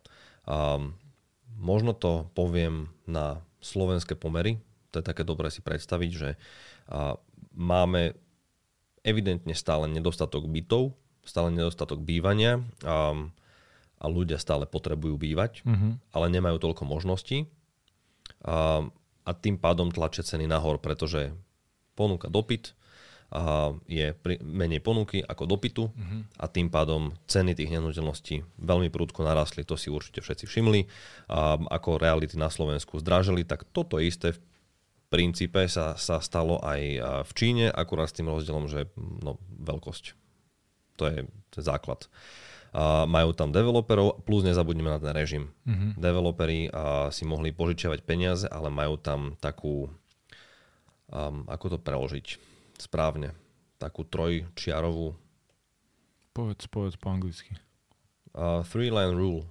Um, 0.49 0.97
možno 1.61 1.93
to 1.93 2.33
poviem 2.33 2.89
na 3.05 3.45
slovenské 3.61 4.17
pomery, 4.17 4.57
to 4.91 5.01
je 5.01 5.05
také 5.05 5.23
dobré 5.25 5.53
si 5.53 5.61
predstaviť, 5.61 6.11
že 6.11 6.31
máme 7.53 8.17
evidentne 9.05 9.53
stále 9.53 9.89
nedostatok 9.89 10.49
bytov, 10.49 10.97
stále 11.25 11.53
nedostatok 11.53 12.01
bývania 12.01 12.65
a, 12.85 13.13
a 14.01 14.05
ľudia 14.09 14.41
stále 14.41 14.65
potrebujú 14.65 15.21
bývať, 15.21 15.61
mm-hmm. 15.65 15.93
ale 16.17 16.27
nemajú 16.33 16.57
toľko 16.61 16.89
možností 16.89 17.49
a, 18.45 18.85
a 19.25 19.31
tým 19.37 19.61
pádom 19.61 19.93
tlačia 19.93 20.25
ceny 20.25 20.49
nahor, 20.49 20.81
pretože 20.81 21.37
ponúka 21.93 22.33
dopyt 22.33 22.79
a 23.29 23.77
je 23.85 24.17
pri, 24.17 24.41
menej 24.41 24.81
ponuky 24.81 25.21
ako 25.21 25.45
dopytu 25.45 25.93
uh-huh. 25.93 26.21
a 26.41 26.49
tým 26.49 26.73
pádom 26.73 27.13
ceny 27.29 27.53
tých 27.53 27.69
nehnuteľností 27.77 28.41
veľmi 28.57 28.89
prúdko 28.89 29.21
narastli, 29.21 29.69
to 29.69 29.77
si 29.77 29.93
určite 29.93 30.25
všetci 30.25 30.49
všimli. 30.49 30.89
A 31.29 31.61
ako 31.61 32.01
reality 32.01 32.41
na 32.41 32.49
Slovensku 32.49 32.97
zdražili, 32.97 33.45
tak 33.45 33.69
toto 33.69 34.01
isté 34.01 34.33
v 34.33 34.41
princípe 35.09 35.65
sa, 35.69 35.97
sa 35.97 36.21
stalo 36.21 36.61
aj 36.61 36.81
v 37.25 37.33
Číne, 37.33 37.67
akurát 37.73 38.13
s 38.13 38.17
tým 38.17 38.29
rozdielom, 38.29 38.69
že 38.69 38.93
no, 38.97 39.41
veľkosť. 39.57 40.13
To 41.01 41.05
je, 41.09 41.19
to 41.49 41.55
je 41.59 41.65
základ. 41.65 42.11
A 42.77 43.09
majú 43.09 43.33
tam 43.33 43.49
developerov, 43.49 44.29
plus 44.29 44.45
nezabudneme 44.45 44.93
na 44.93 45.01
ten 45.01 45.17
režim. 45.17 45.49
Uh-huh. 45.65 45.97
Developeri 45.97 46.69
a, 46.69 47.09
si 47.09 47.25
mohli 47.25 47.49
požičiavať 47.49 48.05
peniaze, 48.05 48.45
ale 48.45 48.69
majú 48.69 49.01
tam 49.01 49.41
takú, 49.41 49.89
um, 51.09 51.49
ako 51.49 51.73
to 51.73 51.79
preložiť, 51.81 52.27
správne. 52.77 53.33
Takú 53.81 54.05
trojčiarovú... 54.05 55.17
Povedz, 56.37 56.69
povedz 56.69 57.01
po 57.01 57.09
anglicky. 57.09 57.57
Uh, 58.37 58.61
three 58.69 58.93
line 58.93 59.17
rule. 59.17 59.49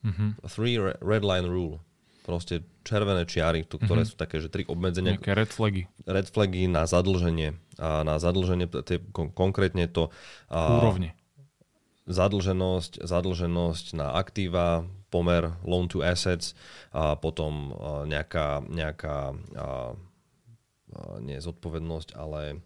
Uh-huh. 0.00 0.32
Three 0.48 0.80
re- 0.80 0.96
red 1.04 1.20
line 1.20 1.44
rule. 1.44 1.84
Proste 2.20 2.62
červené 2.84 3.24
čiary, 3.24 3.64
tu, 3.64 3.80
ktoré 3.80 4.04
uh-huh. 4.04 4.12
sú 4.12 4.20
také, 4.20 4.38
že 4.38 4.52
tri 4.52 4.68
obmedzenia. 4.68 5.16
Nejaké 5.16 5.32
red 5.32 5.50
flagy. 5.50 5.88
Red 6.04 6.28
flagy 6.28 6.68
na 6.68 6.84
zadlženie. 6.84 7.56
A 7.80 8.04
na 8.04 8.20
zadlženie, 8.20 8.68
tie, 8.84 9.00
kon- 9.10 9.32
konkrétne 9.32 9.88
to... 9.88 10.12
Uh, 10.52 10.84
Úrovne. 10.84 11.16
Zadlženosť, 12.04 13.00
zadlženosť 13.00 13.86
na 13.96 14.18
aktíva, 14.18 14.84
pomer 15.08 15.56
loan 15.64 15.88
to 15.88 16.04
assets 16.04 16.52
a 16.92 17.16
potom 17.16 17.72
uh, 17.72 18.04
nejaká, 18.04 18.62
nejaká 18.68 19.32
uh, 19.34 19.96
nie 21.22 21.38
zodpovednosť, 21.38 22.18
ale 22.18 22.60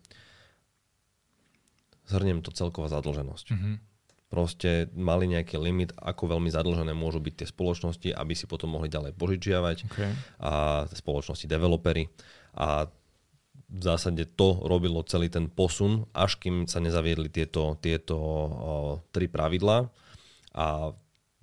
zhrniem 2.09 2.41
to 2.45 2.53
celková 2.53 2.89
zadlženosť. 2.89 3.47
Mm-hmm. 3.53 3.75
Proste 4.33 4.91
mali 4.99 5.31
nejaký 5.31 5.55
limit, 5.61 5.95
ako 5.95 6.35
veľmi 6.35 6.51
zadlžené 6.51 6.91
môžu 6.91 7.23
byť 7.23 7.35
tie 7.45 7.49
spoločnosti, 7.49 8.09
aby 8.11 8.35
si 8.35 8.51
potom 8.51 8.75
mohli 8.75 8.91
ďalej 8.91 9.15
požičiavať 9.15 9.77
okay. 9.87 10.11
a 10.43 10.85
spoločnosti 10.91 11.47
developery. 11.47 12.11
A 12.59 12.91
v 13.71 13.83
zásade 13.83 14.27
to 14.35 14.65
robilo 14.67 15.07
celý 15.07 15.31
ten 15.31 15.47
posun, 15.47 16.11
až 16.15 16.39
kým 16.43 16.67
sa 16.67 16.83
nezaviedli 16.83 17.31
tieto, 17.31 17.79
tieto 17.79 18.17
o, 18.19 18.51
tri 19.15 19.31
pravidlá. 19.31 19.87
A 20.55 20.95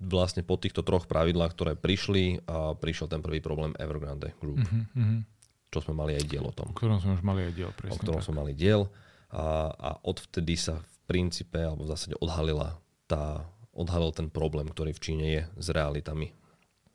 vlastne 0.02 0.44
po 0.44 0.60
týchto 0.60 0.84
troch 0.84 1.08
pravidlách, 1.08 1.52
ktoré 1.56 1.72
prišli, 1.78 2.44
a 2.44 2.76
prišiel 2.76 3.08
ten 3.08 3.24
prvý 3.24 3.40
problém 3.40 3.72
Evergrande 3.80 4.36
Group. 4.40 4.64
Mm-hmm 4.68 5.32
čo 5.72 5.80
sme 5.80 5.96
mali 5.96 6.12
aj 6.20 6.28
diel 6.28 6.44
o 6.44 6.52
tom. 6.52 6.68
O 6.68 6.76
ktorom 6.76 7.00
sme 7.00 7.16
už 7.16 7.24
mali 7.24 7.48
aj 7.48 7.52
diel, 7.56 7.72
presne 7.72 7.96
O 7.96 8.00
ktorom 8.04 8.20
tak. 8.20 8.28
sme 8.28 8.44
mali 8.44 8.52
diel 8.52 8.92
a, 9.32 9.72
a 9.72 9.90
odvtedy 10.04 10.60
sa 10.60 10.84
princípe, 11.06 11.58
alebo 11.58 11.84
v 11.84 11.92
zásade 11.92 12.14
odhalila 12.18 12.80
tá, 13.10 13.46
odhalil 13.74 14.12
ten 14.14 14.28
problém, 14.32 14.68
ktorý 14.68 14.94
v 14.94 15.02
Číne 15.02 15.26
je 15.28 15.42
s 15.58 15.66
realitami. 15.72 16.32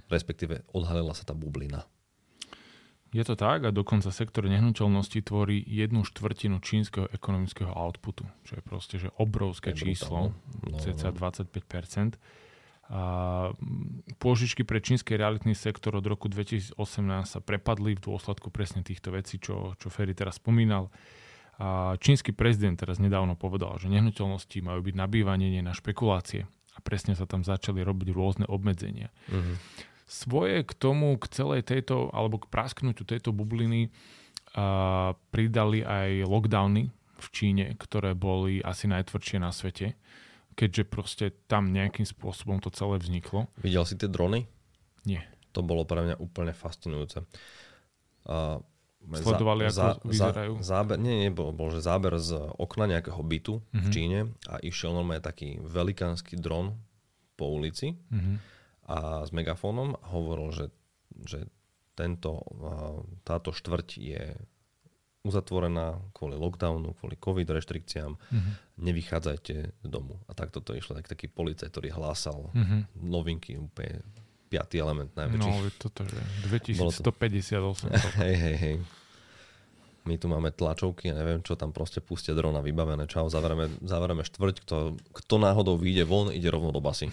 Respektíve 0.07 0.63
odhalila 0.71 1.11
sa 1.11 1.27
tá 1.27 1.35
bublina. 1.35 1.83
Je 3.15 3.23
to 3.23 3.39
tak 3.39 3.63
a 3.63 3.71
dokonca 3.71 4.11
sektor 4.11 4.43
nehnuteľnosti 4.51 5.23
tvorí 5.23 5.63
jednu 5.63 6.03
štvrtinu 6.03 6.59
čínskeho 6.59 7.07
ekonomického 7.15 7.71
outputu, 7.71 8.27
čo 8.43 8.59
je 8.59 8.63
proste 8.63 8.95
že 8.99 9.09
obrovské 9.15 9.71
číslo, 9.71 10.35
no, 10.35 10.75
cca 10.75 11.15
25%. 11.15 12.19
A 12.87 13.51
pôžičky 14.19 14.63
pre 14.63 14.79
čínsky 14.79 15.19
realitný 15.19 15.55
sektor 15.55 15.95
od 15.95 16.07
roku 16.07 16.31
2018 16.31 16.75
sa 17.27 17.39
prepadli 17.43 17.99
v 17.99 18.03
dôsledku 18.03 18.47
presne 18.47 18.79
týchto 18.79 19.11
vecí, 19.11 19.39
čo, 19.39 19.75
čo 19.75 19.91
Ferry 19.91 20.15
teraz 20.15 20.39
spomínal. 20.39 20.87
A 21.57 21.97
čínsky 21.97 22.33
prezident 22.33 22.77
teraz 22.77 23.01
nedávno 23.01 23.33
povedal, 23.33 23.81
že 23.81 23.89
nehnuteľnosti 23.89 24.57
majú 24.61 24.85
byť 24.85 24.95
nabývanie, 24.95 25.49
nie 25.49 25.65
na 25.65 25.73
špekulácie. 25.73 26.45
A 26.77 26.79
presne 26.85 27.17
sa 27.17 27.25
tam 27.25 27.41
začali 27.41 27.81
robiť 27.81 28.13
rôzne 28.13 28.45
obmedzenia. 28.45 29.09
Uh-huh. 29.33 29.57
Svoje 30.05 30.61
k 30.61 30.71
tomu, 30.77 31.17
k 31.17 31.25
celej 31.33 31.65
tejto, 31.65 32.13
alebo 32.13 32.37
k 32.37 32.49
prasknutiu 32.53 33.03
tejto 33.03 33.33
bubliny 33.33 33.89
a, 34.53 35.17
pridali 35.33 35.81
aj 35.81 36.29
lockdowny 36.29 36.93
v 37.17 37.27
Číne, 37.33 37.73
ktoré 37.73 38.13
boli 38.13 38.61
asi 38.61 38.85
najtvrdšie 38.85 39.37
na 39.41 39.49
svete 39.49 39.97
keďže 40.57 40.83
proste 40.89 41.25
tam 41.45 41.69
nejakým 41.69 42.03
spôsobom 42.03 42.57
to 42.57 42.73
celé 42.73 42.97
vzniklo. 42.97 43.45
Videl 43.61 43.85
si 43.85 43.93
tie 43.93 44.09
drony? 44.09 44.49
Nie. 45.05 45.21
To 45.53 45.61
bolo 45.61 45.85
pre 45.85 46.01
mňa 46.01 46.17
úplne 46.17 46.51
fascinujúce. 46.51 47.21
Uh, 48.25 48.59
Sledovali, 49.07 49.71
za, 49.71 49.95
ako 49.95 50.11
za, 50.11 50.31
vyzerajú? 50.31 50.53
Záber, 50.59 50.97
nie, 50.99 51.15
nie, 51.27 51.31
bol, 51.31 51.55
bol 51.55 51.71
že 51.71 51.79
záber 51.79 52.19
z 52.19 52.35
okna 52.59 52.91
nejakého 52.91 53.21
bytu 53.23 53.63
mm-hmm. 53.63 53.79
v 53.79 53.87
mhm. 53.87 53.93
Číne 53.93 54.19
a 54.51 54.59
išiel 54.59 54.91
normálne 54.91 55.23
taký 55.23 55.63
velikánsky 55.63 56.35
dron 56.35 56.75
po 57.39 57.47
ulici 57.53 57.95
mm-hmm. 57.95 58.35
a 58.91 59.23
s 59.23 59.31
megafónom 59.31 59.95
a 59.95 60.05
hovoril, 60.11 60.51
že, 60.51 60.65
že 61.23 61.47
tento, 61.97 62.43
táto 63.23 63.49
štvrť 63.55 63.89
je 63.97 64.23
uzatvorená 65.27 65.99
kvôli 66.15 66.39
lockdownu, 66.39 66.95
kvôli 66.95 67.19
covid 67.19 67.47
reštrikciám, 67.51 68.15
mm-hmm. 68.15 68.53
nevychádzajte 68.79 69.55
z 69.83 69.87
domu. 69.91 70.23
A 70.29 70.31
takto 70.31 70.63
to 70.63 70.71
išlo, 70.71 70.95
tak 70.95 71.11
taký 71.11 71.27
policajt, 71.27 71.67
ktorý 71.67 71.91
hlásal 71.91 72.47
mm-hmm. 72.55 72.81
novinky, 73.03 73.59
úplne 73.59 74.07
piatý 74.47 74.79
element 74.79 75.11
najväčší. 75.13 75.51
No, 75.51 75.71
toto, 75.77 76.07
že 76.07 76.19
2158. 76.47 77.91
hej, 78.23 78.35
hej, 78.35 78.55
hej. 78.57 78.75
My 80.07 80.15
tu 80.15 80.31
máme 80.31 80.55
tlačovky, 80.55 81.11
a 81.11 81.19
neviem 81.19 81.43
čo, 81.43 81.59
tam 81.59 81.75
proste 81.75 81.99
pustia 81.99 82.31
drona 82.31 82.63
vybavené. 82.63 83.11
Čau, 83.11 83.27
zaverieme, 83.27 83.67
zaverieme 83.83 84.23
štvrť, 84.23 84.55
kto, 84.63 84.95
kto 84.95 85.35
náhodou 85.35 85.75
vyjde 85.75 86.07
von, 86.07 86.31
ide 86.31 86.47
rovno 86.47 86.71
do 86.71 86.79
basy. 86.79 87.11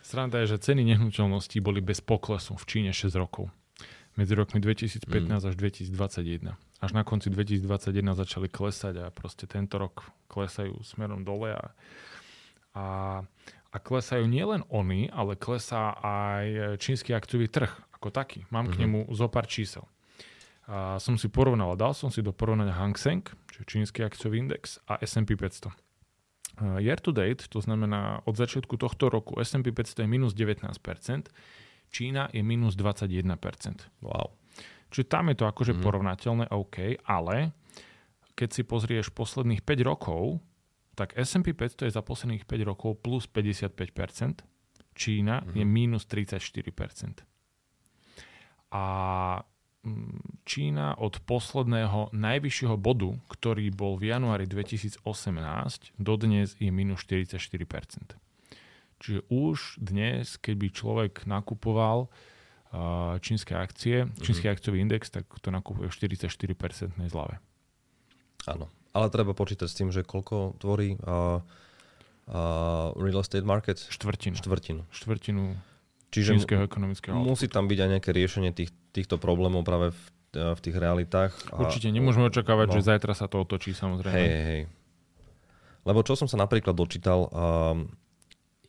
Sranda 0.00 0.40
je, 0.40 0.56
že 0.56 0.72
ceny 0.72 0.88
nehnuteľností 0.96 1.60
boli 1.60 1.84
bez 1.84 2.00
poklesu 2.00 2.56
v 2.56 2.64
Číne 2.64 2.90
6 2.96 3.12
rokov. 3.20 3.52
Medzi 4.16 4.32
rokmi 4.32 4.64
2015 4.64 5.04
mm. 5.04 5.52
až 5.52 5.54
2021 5.60 6.56
až 6.80 6.90
na 6.92 7.02
konci 7.04 7.32
2021 7.32 8.12
začali 8.12 8.48
klesať 8.52 9.00
a 9.00 9.06
proste 9.08 9.48
tento 9.48 9.80
rok 9.80 10.04
klesajú 10.28 10.76
smerom 10.84 11.24
dole 11.24 11.56
a, 11.56 11.64
a, 12.76 12.84
a 13.70 13.76
klesajú 13.76 14.24
nielen 14.26 14.64
oni, 14.70 15.10
ale 15.10 15.38
klesá 15.38 15.94
aj 16.00 16.78
čínsky 16.80 17.12
akciový 17.12 17.50
trh 17.50 17.70
ako 17.96 18.08
taký. 18.12 18.44
Mám 18.52 18.70
mm-hmm. 18.70 18.72
k 18.72 18.78
mhm. 18.78 18.82
nemu 18.82 19.00
zo 19.14 19.26
pár 19.26 19.46
čísel. 19.48 19.84
A 20.66 20.98
som 20.98 21.14
si 21.14 21.30
porovnal, 21.30 21.78
dal 21.78 21.94
som 21.94 22.10
si 22.10 22.26
do 22.26 22.34
porovnania 22.34 22.74
Hang 22.74 22.98
Seng, 22.98 23.22
čo 23.46 23.62
je 23.62 23.70
čínsky 23.70 24.02
akciový 24.02 24.42
index, 24.42 24.82
a 24.90 24.98
S&P 24.98 25.38
500. 25.38 25.70
Uh, 26.56 26.80
year 26.82 26.98
to 26.98 27.14
date, 27.14 27.46
to 27.46 27.62
znamená 27.62 28.24
od 28.26 28.34
začiatku 28.34 28.74
tohto 28.74 29.06
roku 29.06 29.38
S&P 29.38 29.70
500 29.70 30.02
je 30.02 30.08
minus 30.10 30.34
19%, 30.34 30.66
Čína 31.86 32.26
je 32.34 32.42
minus 32.42 32.74
21%. 32.74 33.30
Wow. 34.02 34.34
Čiže 34.90 35.06
tam 35.06 35.30
je 35.30 35.36
to 35.38 35.46
akože 35.46 35.78
mm. 35.78 35.80
porovnateľné, 35.86 36.44
OK, 36.50 36.98
ale 37.06 37.54
keď 38.34 38.48
si 38.52 38.62
pozrieš 38.66 39.14
posledných 39.14 39.62
5 39.62 39.86
rokov, 39.86 40.42
tak 40.96 41.12
S&P 41.12 41.52
500 41.52 41.86
je 41.86 41.92
za 41.92 42.00
posledných 42.00 42.48
5 42.48 42.64
rokov 42.64 43.04
plus 43.04 43.28
55%, 43.28 44.40
Čína 44.96 45.44
mm. 45.44 45.52
je 45.52 45.64
minus 45.68 46.08
34%. 46.08 47.20
A 48.72 48.84
mm, 49.84 50.40
Čína 50.48 50.96
od 50.96 51.20
posledného 51.20 52.16
najvyššieho 52.16 52.80
bodu, 52.80 53.12
ktorý 53.28 53.68
bol 53.76 54.00
v 54.00 54.16
januári 54.16 54.48
2018, 54.48 55.04
dodnes 56.00 56.56
je 56.56 56.72
minus 56.72 57.04
44%. 57.04 58.16
Čiže 58.96 59.20
už 59.28 59.76
dnes, 59.76 60.40
keď 60.40 60.54
by 60.56 60.68
človek 60.72 61.12
nakupoval 61.28 62.08
čínske 63.20 63.54
akcie, 63.54 64.08
čínsky 64.20 64.48
mm-hmm. 64.48 64.56
akciový 64.56 64.78
index, 64.80 65.12
tak 65.12 65.28
to 65.40 65.52
nakupuje 65.52 65.88
v 65.88 65.94
44% 65.94 66.96
zlave. 67.08 67.38
Áno, 68.48 68.68
ale 68.96 69.12
treba 69.12 69.36
počítať 69.36 69.68
s 69.68 69.76
tým, 69.76 69.92
že 69.92 70.00
koľko 70.00 70.56
tvorí 70.56 70.96
uh, 70.96 71.44
uh, 72.32 72.96
real 72.96 73.20
estate 73.20 73.44
market? 73.44 73.76
Štvrtinu. 73.76 74.40
Štvrtinu. 74.40 74.82
Štvrtinu 74.88 75.52
Čiže 76.08 76.38
čínskeho 76.38 76.64
ekonomického 76.64 77.12
Musí 77.18 77.50
tam 77.50 77.68
byť 77.68 77.78
aj 77.82 77.88
nejaké 77.98 78.10
riešenie 78.16 78.50
tých, 78.56 78.72
týchto 78.96 79.20
problémov 79.20 79.66
práve 79.66 79.92
v, 79.92 80.02
v 80.32 80.60
tých 80.64 80.76
realitách. 80.78 81.36
A, 81.52 81.60
Určite, 81.60 81.92
nemôžeme 81.92 82.30
očakávať, 82.32 82.72
no, 82.72 82.74
že 82.80 82.88
zajtra 82.88 83.12
sa 83.12 83.28
to 83.28 83.44
otočí 83.44 83.76
samozrejme. 83.76 84.16
Hej, 84.16 84.32
hej. 84.48 84.62
Lebo 85.84 86.00
čo 86.02 86.16
som 86.18 86.26
sa 86.26 86.40
napríklad 86.40 86.74
dočítal, 86.74 87.28
um, 87.30 87.86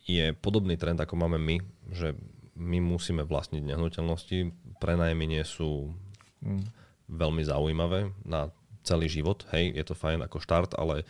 je 0.06 0.36
podobný 0.38 0.78
trend, 0.78 1.02
ako 1.02 1.18
máme 1.18 1.40
my, 1.42 1.58
že 1.94 2.14
my 2.58 2.82
musíme 2.82 3.22
vlastniť 3.26 3.64
nehnuteľnosti. 3.64 4.54
Prenajmy 4.82 5.26
nie 5.30 5.44
sú 5.46 5.94
mm. 6.42 6.64
veľmi 7.10 7.44
zaujímavé 7.46 8.14
na 8.26 8.50
celý 8.88 9.12
život. 9.12 9.44
Hej, 9.52 9.76
je 9.76 9.84
to 9.84 9.94
fajn 9.94 10.24
ako 10.24 10.40
štart, 10.40 10.80
ale 10.80 11.04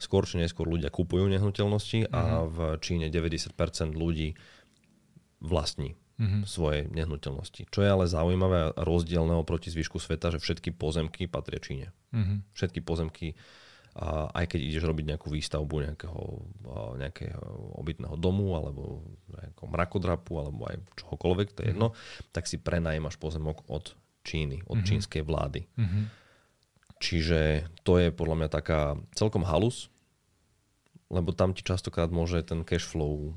skôr 0.00 0.24
či 0.24 0.40
neskôr 0.40 0.64
ľudia 0.64 0.88
kupujú 0.88 1.28
nehnuteľnosti 1.28 2.08
mm. 2.08 2.10
a 2.10 2.22
mhm. 2.24 2.48
v 2.48 2.58
Číne 2.80 3.06
90% 3.12 3.52
ľudí 3.92 4.32
vlastní 5.40 5.96
mm-hmm. 6.20 6.42
svojej 6.44 6.82
nehnuteľnosti. 6.92 7.72
Čo 7.72 7.80
je 7.80 7.88
ale 7.88 8.04
zaujímavé 8.04 8.70
a 8.70 8.82
rozdielne 8.84 9.32
oproti 9.40 9.72
zvyšku 9.72 9.96
sveta, 9.96 10.36
že 10.36 10.38
všetky 10.38 10.76
pozemky 10.76 11.24
patria 11.24 11.58
Číne. 11.58 11.96
Mm-hmm. 12.12 12.38
Všetky 12.52 12.80
pozemky, 12.84 13.32
a 13.96 14.28
aj 14.30 14.54
keď 14.54 14.60
ideš 14.60 14.84
robiť 14.86 15.04
nejakú 15.16 15.32
výstavbu 15.32 15.74
nejakého, 15.82 16.22
nejakého 17.00 17.42
obytného 17.80 18.14
domu 18.20 18.54
alebo 18.54 19.02
nejakého 19.32 19.66
mrakodrapu 19.66 20.32
alebo 20.38 20.68
aj 20.68 20.76
čohokoľvek, 21.00 21.48
to 21.56 21.64
je 21.64 21.72
mm-hmm. 21.72 21.72
jedno, 21.74 21.88
tak 22.30 22.44
si 22.46 22.60
prenajímaš 22.60 23.16
pozemok 23.16 23.66
od 23.72 23.96
Číny, 24.20 24.60
od 24.68 24.78
mm-hmm. 24.78 24.84
čínskej 24.86 25.22
vlády. 25.24 25.64
Mm-hmm. 25.80 26.19
Čiže 27.00 27.64
to 27.80 27.96
je 27.96 28.12
podľa 28.12 28.44
mňa 28.44 28.48
taká 28.52 29.00
celkom 29.16 29.40
halus, 29.48 29.88
lebo 31.08 31.32
tam 31.32 31.56
ti 31.56 31.64
častokrát 31.64 32.12
môže 32.12 32.44
ten 32.44 32.60
cash 32.60 32.84
flow, 32.84 33.32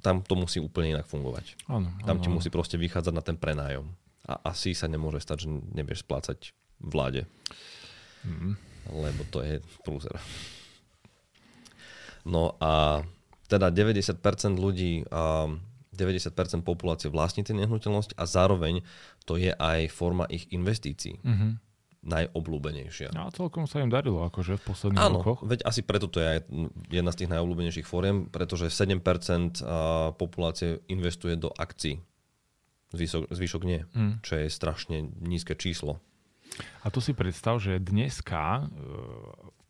tam 0.00 0.24
to 0.24 0.34
musí 0.34 0.56
úplne 0.58 0.96
inak 0.96 1.04
fungovať. 1.04 1.68
Ano, 1.68 1.92
tam 2.08 2.16
ti 2.18 2.32
musí 2.32 2.48
proste 2.48 2.80
vychádzať 2.80 3.14
na 3.14 3.22
ten 3.22 3.36
prenájom. 3.36 3.92
A 4.24 4.56
asi 4.56 4.72
sa 4.72 4.88
nemôže 4.88 5.20
stať, 5.20 5.44
že 5.44 5.48
nevieš 5.76 6.02
splácať 6.08 6.56
vláde. 6.80 7.28
Mm. 8.24 8.56
Lebo 8.88 9.22
to 9.28 9.44
je 9.44 9.60
prúzer. 9.84 10.16
No 12.24 12.56
a 12.56 13.04
teda 13.52 13.68
90% 13.68 14.20
ľudí, 14.56 15.04
90% 15.04 16.64
populácie 16.64 17.12
vlastní 17.12 17.44
tie 17.44 17.56
nehnuteľnosť 17.56 18.16
a 18.16 18.24
zároveň 18.24 18.80
to 19.28 19.36
je 19.36 19.52
aj 19.52 19.92
forma 19.92 20.24
ich 20.32 20.48
investícií. 20.52 21.20
Mm-hmm 21.20 21.67
najobľúbenejšia. 22.06 23.10
No 23.10 23.26
a 23.26 23.34
celkom 23.34 23.66
sa 23.66 23.82
im 23.82 23.90
darilo 23.90 24.22
akože 24.22 24.56
v 24.58 24.62
posledných 24.62 25.02
Áno, 25.02 25.20
rokoch. 25.20 25.42
veď 25.42 25.66
asi 25.66 25.82
preto 25.82 26.06
to 26.06 26.22
je 26.22 26.46
jedna 26.94 27.10
z 27.10 27.24
tých 27.24 27.30
najobľúbenejších 27.34 27.86
fóriem, 27.88 28.30
pretože 28.30 28.70
7% 28.70 29.02
populácie 30.14 30.78
investuje 30.86 31.34
do 31.34 31.50
akcií. 31.50 31.98
Zvyšok, 32.88 33.28
zvyšok 33.28 33.62
nie, 33.68 33.84
mm. 33.84 34.24
čo 34.24 34.32
je 34.40 34.46
strašne 34.48 35.12
nízke 35.20 35.52
číslo. 35.52 36.00
A 36.80 36.88
to 36.88 37.04
si 37.04 37.12
predstav, 37.12 37.60
že 37.60 37.76
dneska, 37.76 38.64
e, 38.64 38.80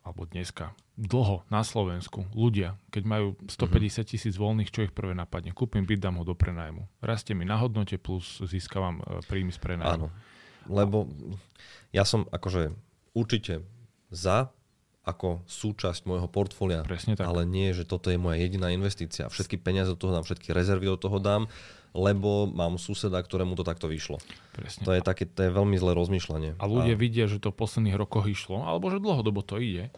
alebo 0.07 0.23
dneska, 0.31 0.71
dlho 0.95 1.43
na 1.51 1.67
Slovensku 1.67 2.31
ľudia, 2.31 2.79
keď 2.95 3.03
majú 3.03 3.27
150 3.51 4.03
mhm. 4.03 4.07
tisíc 4.07 4.35
voľných, 4.39 4.71
čo 4.71 4.87
ich 4.87 4.95
prvé 4.95 5.19
napadne? 5.19 5.51
Kúpim 5.51 5.83
byt, 5.83 5.99
dám 5.99 6.23
ho 6.23 6.25
do 6.27 6.39
prenajmu. 6.39 6.87
Rastie 7.03 7.35
mi 7.35 7.43
na 7.43 7.59
hodnote 7.59 7.99
plus 7.99 8.39
získavam 8.47 9.03
e, 9.03 9.19
príjmy 9.27 9.51
z 9.51 9.61
prenajmu. 9.63 10.07
Áno, 10.07 10.38
lebo 10.69 11.09
ja 11.91 12.05
som 12.05 12.29
akože 12.29 12.73
určite 13.17 13.65
za 14.13 14.53
ako 15.09 15.41
súčasť 15.49 16.05
môjho 16.05 16.29
portfólia, 16.29 16.85
Presne 16.85 17.17
tak. 17.17 17.25
ale 17.25 17.49
nie, 17.49 17.73
že 17.73 17.89
toto 17.89 18.13
je 18.13 18.21
moja 18.21 18.37
jediná 18.37 18.69
investícia. 18.69 19.33
Všetky 19.33 19.57
peniaze 19.57 19.89
do 19.89 19.97
toho 19.97 20.13
dám, 20.13 20.25
všetky 20.29 20.53
rezervy 20.53 20.85
do 20.85 21.01
toho 21.01 21.17
dám, 21.17 21.49
lebo 21.97 22.45
mám 22.45 22.77
suseda, 22.77 23.17
ktorému 23.17 23.57
to 23.57 23.65
takto 23.65 23.89
vyšlo. 23.89 24.21
Presne. 24.53 24.85
To 24.85 24.93
je, 24.93 25.01
také, 25.01 25.25
to 25.25 25.49
je 25.49 25.51
veľmi 25.51 25.81
zlé 25.81 25.97
rozmýšľanie. 25.97 26.61
A 26.61 26.65
ľudia 26.69 26.93
a... 26.93 27.01
vidia, 27.01 27.25
že 27.25 27.41
to 27.41 27.49
v 27.49 27.57
posledných 27.57 27.97
rokoch 27.97 28.29
išlo, 28.29 28.61
alebo 28.69 28.93
že 28.93 29.01
dlhodobo 29.01 29.41
to 29.41 29.57
ide, 29.57 29.89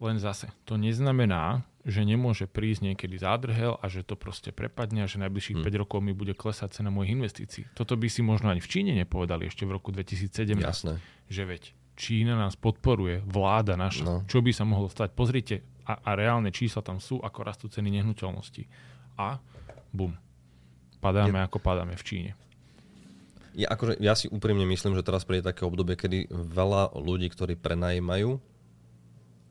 len 0.00 0.16
zase, 0.16 0.48
to 0.64 0.80
neznamená, 0.80 1.60
že 1.84 2.04
nemôže 2.04 2.44
prísť 2.48 2.92
niekedy 2.92 3.20
zádrhel 3.20 3.76
a 3.80 3.84
že 3.88 4.04
to 4.04 4.16
proste 4.16 4.52
prepadne 4.52 5.04
a 5.04 5.08
že 5.08 5.20
najbližších 5.20 5.60
hmm. 5.60 5.68
5 5.68 5.80
rokov 5.84 5.98
mi 6.04 6.16
bude 6.16 6.32
klesať 6.32 6.80
cena 6.80 6.88
mojich 6.92 7.16
investícií. 7.16 7.64
Toto 7.76 7.96
by 7.96 8.08
si 8.08 8.20
možno 8.20 8.52
ani 8.52 8.60
v 8.60 8.68
Číne 8.68 8.92
nepovedali 8.96 9.48
ešte 9.48 9.64
v 9.68 9.76
roku 9.76 9.92
2017. 9.92 10.60
Jasné. 10.60 11.00
Že 11.28 11.42
veď 11.44 11.62
Čína 12.00 12.36
nás 12.36 12.56
podporuje, 12.56 13.20
vláda 13.28 13.76
naša. 13.76 14.04
No. 14.04 14.16
Čo 14.24 14.40
by 14.40 14.52
sa 14.56 14.64
mohlo 14.64 14.88
stať? 14.88 15.12
Pozrite, 15.12 15.60
a, 15.84 16.00
a 16.00 16.10
reálne 16.16 16.48
čísla 16.48 16.80
tam 16.80 16.96
sú, 16.96 17.20
ako 17.20 17.38
rastú 17.44 17.66
ceny 17.68 17.92
nehnuteľnosti. 18.00 18.64
A 19.20 19.36
bum. 19.92 20.16
Padáme, 21.00 21.44
ja, 21.44 21.48
ako 21.48 21.60
padáme 21.60 21.96
v 21.96 22.04
Číne. 22.04 22.30
Ja, 23.52 23.72
akože, 23.72 24.00
ja 24.00 24.16
si 24.16 24.32
úprimne 24.32 24.64
myslím, 24.64 24.96
že 24.96 25.04
teraz 25.04 25.28
príde 25.28 25.44
také 25.44 25.68
obdobie, 25.68 25.96
kedy 25.96 26.32
veľa 26.32 26.96
ľudí, 26.96 27.28
ktorí 27.32 27.58
prenajímajú 27.60 28.40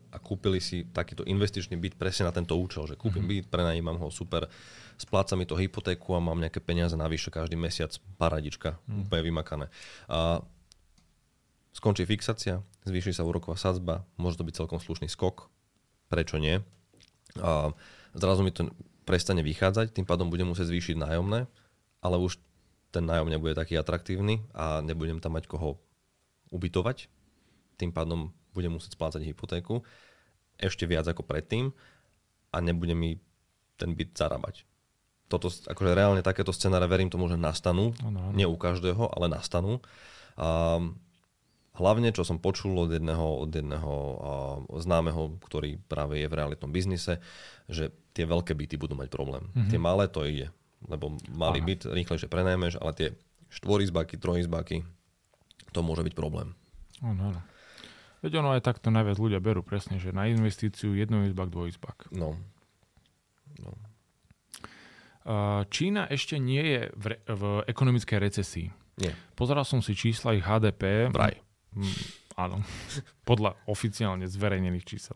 a 0.09 0.17
kúpili 0.17 0.57
si 0.59 0.85
takýto 0.89 1.25
investičný 1.25 1.77
byt 1.77 1.95
presne 1.95 2.29
na 2.29 2.33
tento 2.33 2.57
účel, 2.57 2.89
že 2.89 2.95
kúpim 2.97 3.21
mm-hmm. 3.23 3.45
byt, 3.45 3.53
prenajímam 3.53 3.97
ho, 4.01 4.07
super, 4.09 4.49
spláca 4.97 5.37
mi 5.37 5.45
to 5.45 5.57
hypotéku 5.57 6.17
a 6.17 6.23
mám 6.23 6.41
nejaké 6.41 6.59
peniaze 6.59 6.97
navyše 6.97 7.29
každý 7.29 7.55
mesiac, 7.55 7.93
paradička, 8.17 8.81
mm. 8.89 9.07
úplne 9.07 9.23
vymakané. 9.23 9.65
A 10.09 10.41
Skončí 11.69 12.03
fixácia, 12.03 12.65
zvýši 12.83 13.13
sa 13.13 13.23
úroková 13.23 13.55
sadzba, 13.55 14.03
môže 14.17 14.41
to 14.41 14.43
byť 14.43 14.57
celkom 14.57 14.81
slušný 14.81 15.05
skok, 15.05 15.47
prečo 16.09 16.41
nie. 16.41 16.65
A 17.37 17.71
zrazu 18.17 18.41
mi 18.41 18.49
to 18.49 18.73
prestane 19.05 19.45
vychádzať, 19.45 19.93
tým 19.93 20.03
pádom 20.03 20.33
budem 20.33 20.49
musieť 20.49 20.73
zvýšiť 20.73 20.97
nájomné, 20.97 21.45
ale 22.01 22.15
už 22.17 22.41
ten 22.89 23.05
nájom 23.05 23.29
nebude 23.29 23.53
taký 23.53 23.77
atraktívny 23.77 24.41
a 24.57 24.81
nebudem 24.81 25.21
tam 25.21 25.37
mať 25.37 25.45
koho 25.45 25.77
ubytovať, 26.49 27.05
tým 27.77 27.93
pádom 27.93 28.33
budem 28.53 28.73
musieť 28.73 28.95
splácať 28.97 29.21
hypotéku 29.25 29.81
ešte 30.59 30.83
viac 30.83 31.07
ako 31.07 31.23
predtým 31.23 31.71
a 32.51 32.57
nebude 32.59 32.91
mi 32.91 33.15
ten 33.79 33.95
byt 33.95 34.11
zarábať. 34.15 34.67
Toto, 35.29 35.47
akože 35.47 35.93
reálne 35.93 36.25
takéto 36.25 36.51
scenáre, 36.51 36.89
verím 36.89 37.07
tomu, 37.07 37.29
že 37.29 37.37
nastanú, 37.37 37.93
ano, 38.01 38.29
ano. 38.29 38.35
nie 38.35 38.49
u 38.49 38.57
každého, 38.57 39.13
ale 39.13 39.29
nastanú. 39.29 39.79
A 40.35 40.81
Hlavne, 41.79 42.11
čo 42.11 42.27
som 42.27 42.43
počul 42.43 42.75
od 42.75 42.91
jedného, 42.91 43.47
od 43.47 43.55
jedného 43.55 43.87
uh, 43.87 44.19
známeho, 44.83 45.39
ktorý 45.39 45.79
práve 45.87 46.19
je 46.19 46.27
v 46.27 46.35
realitnom 46.35 46.67
biznise, 46.75 47.23
že 47.71 47.95
tie 48.11 48.27
veľké 48.27 48.51
byty 48.51 48.75
budú 48.75 48.99
mať 48.99 49.07
problém. 49.07 49.47
Mm-hmm. 49.55 49.71
Tie 49.71 49.79
malé 49.79 50.11
to 50.11 50.27
ide, 50.27 50.51
lebo 50.83 51.15
malý 51.31 51.63
Aha. 51.63 51.67
byt 51.71 51.81
rýchlejšie 51.87 52.27
prenajmeš, 52.27 52.83
ale 52.83 52.91
tie 52.99 53.07
štvorizbaky, 53.47 54.19
trojizbaky, 54.19 54.83
to 55.71 55.79
môže 55.79 56.03
byť 56.03 56.13
problém. 56.19 56.51
Ano, 56.99 57.31
ano. 57.31 57.39
Veď 58.19 58.43
ono 58.43 58.51
aj 58.51 58.67
takto 58.67 58.91
najviac 58.91 59.15
ľudia 59.15 59.39
berú 59.39 59.63
presne, 59.63 59.95
že 59.95 60.11
na 60.11 60.27
investíciu 60.27 60.91
jednoizbak, 60.91 61.47
dvojizbak. 61.47 62.11
No. 62.11 62.35
no. 63.63 63.71
Čína 65.69 66.09
ešte 66.09 66.35
nie 66.39 66.63
je 66.63 66.81
v, 66.95 67.05
re, 67.15 67.17
v 67.27 67.43
ekonomickej 67.69 68.17
recesii. 68.19 68.67
Nie. 68.99 69.15
Pozeral 69.39 69.63
som 69.63 69.79
si 69.79 69.95
čísla 69.95 70.35
ich 70.35 70.43
HDP. 70.43 71.07
Vraj. 71.13 71.39
Mm, 71.71 71.95
áno, 72.35 72.57
podľa 73.29 73.55
oficiálne 73.69 74.27
zverejnených 74.27 74.85
čísel. 74.87 75.15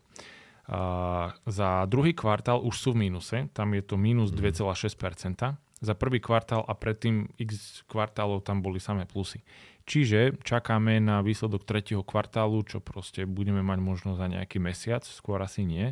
A 0.64 1.36
za 1.44 1.84
druhý 1.92 2.16
kvartál 2.16 2.64
už 2.64 2.76
sú 2.80 2.90
v 2.96 3.10
mínuse, 3.10 3.52
tam 3.52 3.76
je 3.76 3.84
to 3.84 4.00
mínus 4.00 4.32
2,6%. 4.32 4.96
Mhm. 4.96 5.60
Za 5.84 6.00
prvý 6.00 6.24
kvartál 6.24 6.64
a 6.64 6.72
predtým 6.80 7.28
x 7.36 7.84
kvartálov 7.92 8.48
tam 8.48 8.64
boli 8.64 8.80
samé 8.80 9.04
plusy. 9.04 9.44
Čiže 9.84 10.40
čakáme 10.48 11.04
na 11.04 11.20
výsledok 11.20 11.68
tretieho 11.68 12.08
kvartálu, 12.08 12.64
čo 12.64 12.80
proste 12.80 13.28
budeme 13.28 13.60
mať 13.60 13.80
možno 13.84 14.12
za 14.16 14.32
nejaký 14.32 14.64
mesiac, 14.64 15.04
skôr 15.04 15.44
asi 15.44 15.68
nie. 15.68 15.92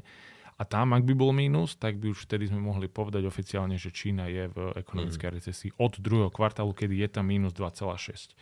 A 0.55 0.63
tam, 0.63 0.93
ak 0.93 1.03
by 1.03 1.13
bol 1.17 1.33
mínus, 1.33 1.75
tak 1.75 1.97
by 1.97 2.13
už 2.13 2.29
vtedy 2.29 2.47
sme 2.47 2.61
mohli 2.61 2.85
povedať 2.85 3.25
oficiálne, 3.25 3.75
že 3.81 3.89
Čína 3.89 4.29
je 4.29 4.45
v 4.47 4.57
ekonomickej 4.77 5.27
mm. 5.27 5.35
recesii 5.41 5.71
od 5.81 5.97
druhého 5.97 6.29
kvartálu, 6.29 6.71
kedy 6.71 7.01
je 7.01 7.09
tam 7.09 7.27
mínus 7.27 7.51
2,6. 7.57 8.37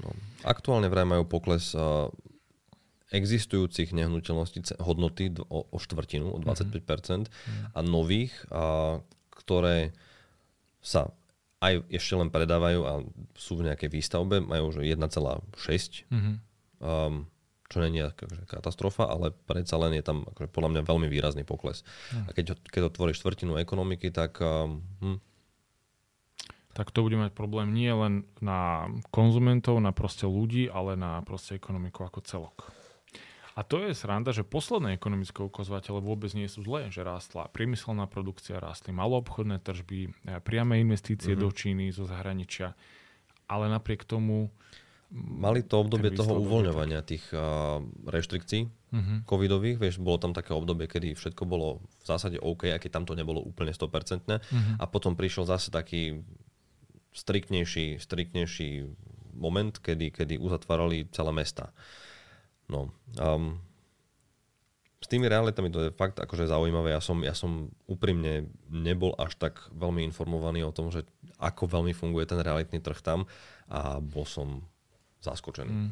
No. 0.00 0.14
Aktuálne 0.46 0.86
vraj 0.86 1.04
majú 1.04 1.26
pokles 1.26 1.74
uh, 1.74 2.06
existujúcich 3.10 3.90
nehnuteľností 3.90 4.78
hodnoty 4.78 5.34
o, 5.50 5.66
o 5.66 5.76
štvrtinu, 5.82 6.30
o 6.30 6.38
25%, 6.38 7.26
mm-hmm. 7.26 7.74
a 7.74 7.80
nových, 7.82 8.32
uh, 8.54 9.02
ktoré 9.34 9.90
sa 10.80 11.10
aj 11.60 11.84
ešte 11.92 12.14
len 12.16 12.32
predávajú 12.32 12.80
a 12.88 12.92
sú 13.36 13.60
v 13.60 13.68
nejakej 13.68 13.92
výstavbe, 13.92 14.40
majú 14.40 14.72
už 14.72 14.80
1,6, 14.80 14.96
mm-hmm. 16.08 16.34
um, 16.80 17.28
čo 17.70 17.76
není 17.78 18.00
akože 18.00 18.48
katastrofa, 18.48 19.06
ale 19.06 19.36
predsa 19.46 19.76
len 19.76 19.94
je 20.00 20.04
tam 20.04 20.24
akože 20.24 20.48
podľa 20.48 20.70
mňa 20.74 20.82
veľmi 20.88 21.06
výrazný 21.06 21.44
pokles. 21.44 21.84
Mm. 22.10 22.24
A 22.26 22.30
keď, 22.32 22.44
keď 22.66 22.82
otvoríš 22.88 23.20
štvrtinu 23.20 23.60
ekonomiky, 23.60 24.08
tak 24.08 24.40
um, 24.40 24.80
hm, 25.04 25.20
tak 26.70 26.94
to 26.94 27.02
bude 27.02 27.18
mať 27.18 27.34
problém 27.34 27.74
nie 27.74 27.90
len 27.90 28.24
na 28.38 28.86
konzumentov, 29.10 29.82
na 29.82 29.90
proste 29.90 30.24
ľudí, 30.24 30.70
ale 30.70 30.94
na 30.94 31.20
proste 31.26 31.58
ekonomiku 31.58 32.06
ako 32.06 32.22
celok. 32.22 32.70
A 33.60 33.66
to 33.68 33.84
je 33.84 33.92
sranda, 33.92 34.32
že 34.32 34.40
posledné 34.40 34.96
ekonomické 34.96 35.44
ukazovatele 35.44 36.00
vôbec 36.00 36.32
nie 36.32 36.48
sú 36.48 36.64
zlé, 36.64 36.88
že 36.88 37.04
rástla 37.04 37.52
priemyselná 37.52 38.08
produkcia, 38.08 38.56
rástli 38.56 38.96
maloobchodné 38.96 39.60
tržby, 39.60 40.08
e, 40.08 40.40
priame 40.40 40.80
investície 40.80 41.36
mm-hmm. 41.36 41.44
do 41.44 41.48
Číny, 41.52 41.84
zo 41.92 42.08
zahraničia, 42.08 42.72
ale 43.52 43.68
napriek 43.68 44.08
tomu... 44.08 44.48
Mali 45.12 45.60
to 45.60 45.76
obdobie 45.76 46.08
toho 46.14 46.40
uvoľňovania 46.40 47.02
tých 47.04 47.34
uh, 47.34 47.82
reštrikcií 48.08 48.62
mm-hmm. 48.64 49.18
covidových, 49.28 49.76
vieš, 49.76 49.98
bolo 50.00 50.22
tam 50.22 50.32
také 50.32 50.54
obdobie, 50.56 50.86
kedy 50.88 51.18
všetko 51.18 51.44
bolo 51.44 51.84
v 52.00 52.04
zásade 52.06 52.38
OK, 52.40 52.70
aj 52.70 52.80
keď 52.80 52.90
tam 52.96 53.04
to 53.04 53.18
nebolo 53.18 53.42
úplne 53.42 53.74
100%. 53.74 53.90
Mm-hmm. 54.24 54.76
A 54.78 54.84
potom 54.86 55.18
prišiel 55.18 55.50
zase 55.50 55.68
taký 55.74 56.22
striktnejší, 57.10 57.98
striktnejší 57.98 58.86
moment, 59.34 59.74
kedy, 59.74 60.14
kedy 60.14 60.38
uzatvárali 60.38 61.10
celé 61.10 61.34
mesta. 61.34 61.74
No, 62.70 62.94
um, 63.18 63.58
s 65.00 65.08
tými 65.08 65.26
realitami 65.26 65.72
to 65.72 65.88
je 65.88 65.96
fakt 65.96 66.20
akože 66.20 66.46
zaujímavé. 66.46 66.92
Ja 66.92 67.00
som, 67.00 67.24
ja 67.24 67.32
som 67.32 67.72
úprimne 67.88 68.52
nebol 68.68 69.16
až 69.16 69.34
tak 69.40 69.64
veľmi 69.72 70.04
informovaný 70.04 70.62
o 70.62 70.76
tom, 70.76 70.92
že 70.92 71.08
ako 71.40 71.66
veľmi 71.66 71.96
funguje 71.96 72.28
ten 72.28 72.38
realitný 72.38 72.84
trh 72.84 73.00
tam 73.00 73.24
a 73.72 73.96
bol 73.98 74.28
som 74.28 74.60
zaskočený. 75.24 75.72
Mm. 75.72 75.90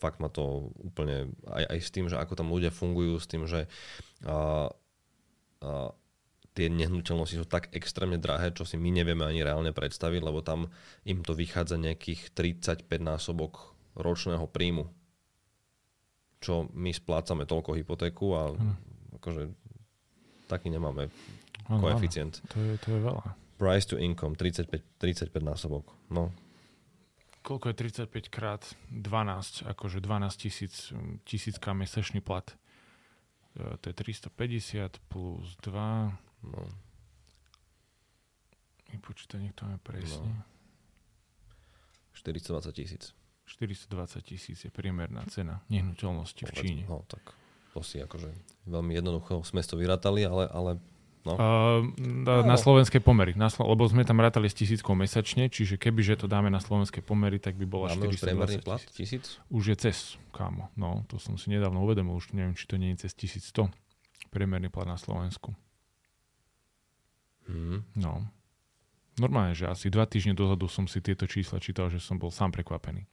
Fakt 0.00 0.18
ma 0.18 0.32
to 0.32 0.72
úplne, 0.80 1.30
aj, 1.44 1.64
aj 1.76 1.78
s 1.78 1.90
tým, 1.92 2.08
že 2.08 2.16
ako 2.16 2.32
tam 2.34 2.50
ľudia 2.50 2.72
fungujú, 2.72 3.20
s 3.20 3.28
tým, 3.28 3.44
že 3.44 3.68
uh, 4.24 4.66
uh, 5.62 5.90
tie 6.56 6.72
nehnuteľnosti 6.72 7.36
sú 7.36 7.46
tak 7.46 7.68
extrémne 7.76 8.16
drahé, 8.16 8.50
čo 8.56 8.64
si 8.64 8.80
my 8.80 8.90
nevieme 8.90 9.28
ani 9.28 9.44
reálne 9.44 9.76
predstaviť, 9.76 10.20
lebo 10.24 10.40
tam 10.40 10.72
im 11.04 11.20
to 11.20 11.36
vychádza 11.36 11.76
nejakých 11.76 12.32
35 12.32 12.88
násobok 12.96 13.76
ročného 13.92 14.48
príjmu 14.48 14.88
čo 16.42 16.66
my 16.74 16.90
splácame 16.90 17.46
toľko 17.46 17.78
hypotéku 17.78 18.34
a 18.34 18.50
hmm. 18.50 18.74
akože 19.22 19.42
taký 20.50 20.68
nemáme 20.74 21.06
ano, 21.70 21.80
koeficient. 21.80 22.42
Ano. 22.42 22.50
To, 22.50 22.56
je, 22.58 22.74
to 22.82 22.88
je 22.90 23.00
veľa. 23.00 23.24
Price 23.62 23.86
to 23.86 23.96
income 23.96 24.34
35, 24.34 24.98
35 24.98 25.30
násobok. 25.38 25.86
No. 26.10 26.34
Koľko 27.46 27.70
je 27.70 28.06
35 28.10 28.26
krát 28.30 28.62
12, 28.90 29.70
akože 29.70 30.02
12 30.02 30.42
tisíc, 30.42 30.90
tisícka 31.22 31.70
mesačný 31.70 32.18
plat. 32.18 32.46
E, 33.54 33.78
to 33.78 33.90
je 33.90 33.94
350 33.94 34.98
plus 35.06 35.54
2. 35.62 35.70
No. 36.42 36.62
Vypočíta 38.90 39.38
niekto 39.38 39.64
máme 39.64 39.78
presne. 39.78 40.26
No. 40.26 40.42
420 42.18 42.74
tisíc. 42.74 43.14
420 43.46 44.22
tisíc 44.22 44.58
je 44.62 44.70
priemerná 44.70 45.26
cena 45.28 45.60
nehnuteľnosti 45.68 46.42
v 46.46 46.52
Číne. 46.54 46.82
No 46.88 47.02
tak 47.08 47.34
to 47.72 47.80
si 47.80 47.98
akože 47.98 48.28
veľmi 48.68 48.92
jednoducho 48.92 49.42
sme 49.42 49.64
to 49.64 49.80
vyrátali, 49.80 50.24
ale, 50.28 50.46
ale 50.50 50.70
No. 51.22 51.38
Uh, 51.38 51.86
na, 52.02 52.42
na 52.42 52.56
slovenskej 52.58 52.98
pomery, 52.98 53.30
na, 53.38 53.46
lebo 53.46 53.86
sme 53.86 54.02
tam 54.02 54.18
rátali 54.18 54.50
s 54.50 54.58
tisíckou 54.58 54.98
mesačne, 54.98 55.46
čiže 55.46 55.78
keby 55.78 56.02
že 56.02 56.18
to 56.18 56.26
dáme 56.26 56.50
na 56.50 56.58
slovenské 56.58 56.98
pomery, 56.98 57.38
tak 57.38 57.54
by 57.54 57.62
bola 57.62 57.94
Máme 57.94 58.10
420 58.10 58.58
už 58.58 58.66
plat 58.66 58.82
tisíc? 58.90 59.38
Už 59.46 59.70
je 59.70 59.76
cez, 59.78 60.18
kámo. 60.34 60.66
No, 60.74 61.06
to 61.06 61.22
som 61.22 61.38
si 61.38 61.54
nedávno 61.54 61.78
uvedomil, 61.86 62.18
už 62.18 62.34
neviem, 62.34 62.58
či 62.58 62.66
to 62.66 62.74
nie 62.74 62.90
je 62.98 63.06
cez 63.06 63.14
1100 63.38 63.70
priemerný 64.34 64.66
plat 64.66 64.82
na 64.82 64.98
Slovensku. 64.98 65.54
Hmm. 67.46 67.86
No. 67.94 68.26
Normálne, 69.22 69.54
že 69.54 69.70
asi 69.70 69.94
dva 69.94 70.10
týždne 70.10 70.34
dozadu 70.34 70.66
som 70.66 70.90
si 70.90 70.98
tieto 70.98 71.30
čísla 71.30 71.62
čítal, 71.62 71.86
že 71.86 72.02
som 72.02 72.18
bol 72.18 72.34
sám 72.34 72.50
prekvapený. 72.50 73.06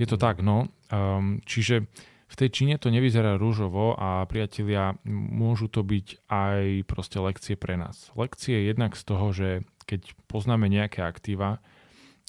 Je 0.00 0.08
to 0.08 0.16
tak, 0.16 0.40
no. 0.40 0.72
Um, 0.88 1.44
čiže 1.44 1.84
v 2.30 2.34
tej 2.38 2.48
Číne 2.48 2.74
to 2.80 2.88
nevyzerá 2.88 3.36
rúžovo 3.36 3.98
a 3.98 4.24
priatelia, 4.24 4.96
môžu 5.04 5.66
to 5.66 5.82
byť 5.82 6.30
aj 6.30 6.86
proste 6.86 7.18
lekcie 7.18 7.58
pre 7.58 7.74
nás. 7.74 8.08
Lekcie 8.14 8.70
jednak 8.70 8.94
z 8.94 9.02
toho, 9.02 9.26
že 9.34 9.48
keď 9.84 10.14
poznáme 10.30 10.70
nejaké 10.70 11.02
aktíva, 11.02 11.58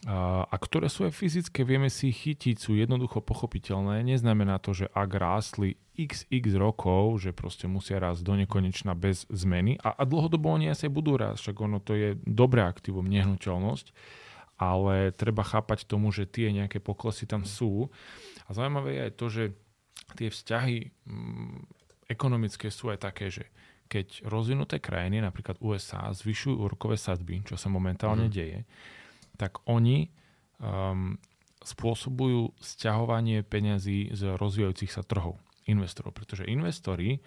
a, 0.01 0.57
ktoré 0.57 0.89
sú 0.89 1.05
aj 1.05 1.13
fyzické, 1.13 1.61
vieme 1.61 1.93
si 1.93 2.09
chytiť, 2.09 2.57
sú 2.57 2.73
jednoducho 2.73 3.21
pochopiteľné. 3.21 4.01
Neznamená 4.01 4.57
to, 4.57 4.73
že 4.73 4.89
ak 4.89 5.13
rástli 5.13 5.77
xx 5.93 6.57
rokov, 6.57 7.21
že 7.21 7.37
proste 7.37 7.69
musia 7.69 8.01
rásť 8.01 8.25
do 8.25 8.33
nekonečna 8.33 8.97
bez 8.97 9.29
zmeny 9.29 9.77
a, 9.85 9.93
a 9.93 10.01
dlhodobo 10.01 10.49
oni 10.49 10.73
asi 10.73 10.89
budú 10.89 11.21
rásť, 11.21 11.53
však 11.53 11.57
ono 11.61 11.77
to 11.77 11.93
je 11.93 12.17
dobré 12.25 12.65
aktívum, 12.65 13.05
nehnuteľnosť 13.05 13.93
ale 14.61 15.09
treba 15.09 15.41
chápať 15.41 15.89
tomu, 15.89 16.13
že 16.13 16.29
tie 16.29 16.53
nejaké 16.53 16.77
poklesy 16.77 17.25
tam 17.25 17.41
sú. 17.49 17.89
A 18.45 18.53
zaujímavé 18.53 18.93
je 18.93 19.01
aj 19.09 19.13
to, 19.17 19.25
že 19.33 19.43
tie 20.13 20.29
vzťahy 20.29 20.77
mm, 21.09 21.57
ekonomické 22.13 22.69
sú 22.69 22.93
aj 22.93 23.01
také, 23.01 23.33
že 23.33 23.49
keď 23.89 24.21
rozvinuté 24.29 24.77
krajiny, 24.77 25.17
napríklad 25.19 25.57
USA, 25.65 26.13
zvyšujú 26.13 26.61
úrokové 26.61 26.95
sadby, 26.95 27.41
čo 27.41 27.57
sa 27.57 27.73
momentálne 27.73 28.29
mm. 28.29 28.33
deje, 28.33 28.59
tak 29.35 29.65
oni 29.65 30.13
um, 30.61 31.17
spôsobujú 31.65 32.53
sťahovanie 32.61 33.41
peňazí 33.41 34.13
z 34.13 34.37
rozvíjajúcich 34.37 34.93
sa 34.93 35.01
trhov 35.01 35.41
investorov, 35.65 36.13
pretože 36.13 36.45
investori 36.45 37.25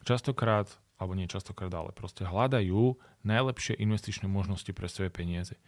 častokrát, 0.00 0.68
alebo 0.96 1.12
nie 1.12 1.28
častokrát, 1.28 1.72
ale 1.76 1.92
proste 1.92 2.24
hľadajú 2.24 2.96
najlepšie 3.20 3.76
investičné 3.76 4.26
možnosti 4.32 4.72
pre 4.72 4.88
svoje 4.88 5.12
peniaze. 5.12 5.60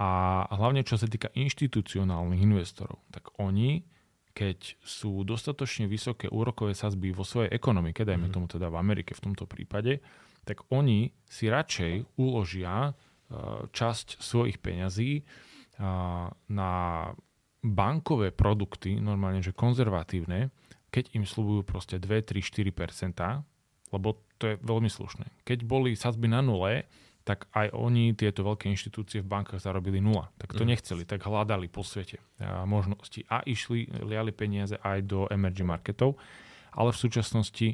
A 0.00 0.48
hlavne 0.56 0.80
čo 0.80 0.96
sa 0.96 1.04
týka 1.04 1.28
inštitucionálnych 1.36 2.40
investorov, 2.40 3.04
tak 3.12 3.36
oni, 3.36 3.84
keď 4.32 4.80
sú 4.80 5.28
dostatočne 5.28 5.84
vysoké 5.84 6.24
úrokové 6.32 6.72
sazby 6.72 7.12
vo 7.12 7.20
svojej 7.20 7.52
ekonomike, 7.52 8.08
dajme 8.08 8.32
mm. 8.32 8.34
tomu 8.34 8.48
teda 8.48 8.72
v 8.72 8.80
Amerike 8.80 9.12
v 9.12 9.24
tomto 9.28 9.44
prípade, 9.44 10.00
tak 10.48 10.64
oni 10.72 11.12
si 11.28 11.52
radšej 11.52 12.16
uložia 12.16 12.88
e, 12.88 12.92
časť 13.68 14.24
svojich 14.24 14.56
peňazí 14.64 15.20
e, 15.20 15.22
na 16.48 16.72
bankové 17.60 18.32
produkty, 18.32 18.96
normálne 18.96 19.44
že 19.44 19.52
konzervatívne, 19.52 20.48
keď 20.88 21.12
im 21.12 21.28
slúbujú 21.28 21.60
proste 21.68 22.00
2, 22.00 22.24
3, 22.24 22.40
4% 22.40 23.44
lebo 23.90 24.22
to 24.38 24.54
je 24.54 24.56
veľmi 24.62 24.86
slušné. 24.86 25.26
Keď 25.42 25.66
boli 25.66 25.98
sazby 25.98 26.30
na 26.30 26.40
nule, 26.40 26.86
tak 27.24 27.46
aj 27.52 27.70
oni, 27.76 28.16
tieto 28.16 28.40
veľké 28.42 28.66
inštitúcie 28.72 29.20
v 29.20 29.28
bankách 29.28 29.60
zarobili 29.60 30.00
nula. 30.00 30.32
Tak 30.40 30.56
to 30.56 30.64
mm. 30.64 30.70
nechceli, 30.72 31.02
tak 31.04 31.24
hľadali 31.24 31.68
po 31.68 31.84
svete 31.84 32.18
možnosti 32.64 33.22
a 33.28 33.44
išli, 33.44 33.86
liali 34.02 34.32
peniaze 34.32 34.80
aj 34.80 34.98
do 35.04 35.28
emerging 35.28 35.68
marketov, 35.68 36.16
ale 36.72 36.90
v 36.90 37.00
súčasnosti 37.00 37.68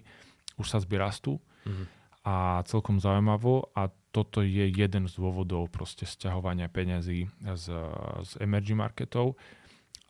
už 0.59 0.67
sa 0.67 0.83
rastú 0.83 1.39
mm. 1.65 1.85
a 2.27 2.65
celkom 2.67 2.99
zaujímavo 2.99 3.71
a 3.77 3.89
toto 4.11 4.41
je 4.41 4.73
jeden 4.73 5.05
z 5.07 5.13
dôvodov 5.21 5.69
proste 5.69 6.09
sťahovania 6.09 6.73
peňazí 6.73 7.29
z, 7.45 7.67
z 8.25 8.31
emerging 8.41 8.81
marketov 8.81 9.37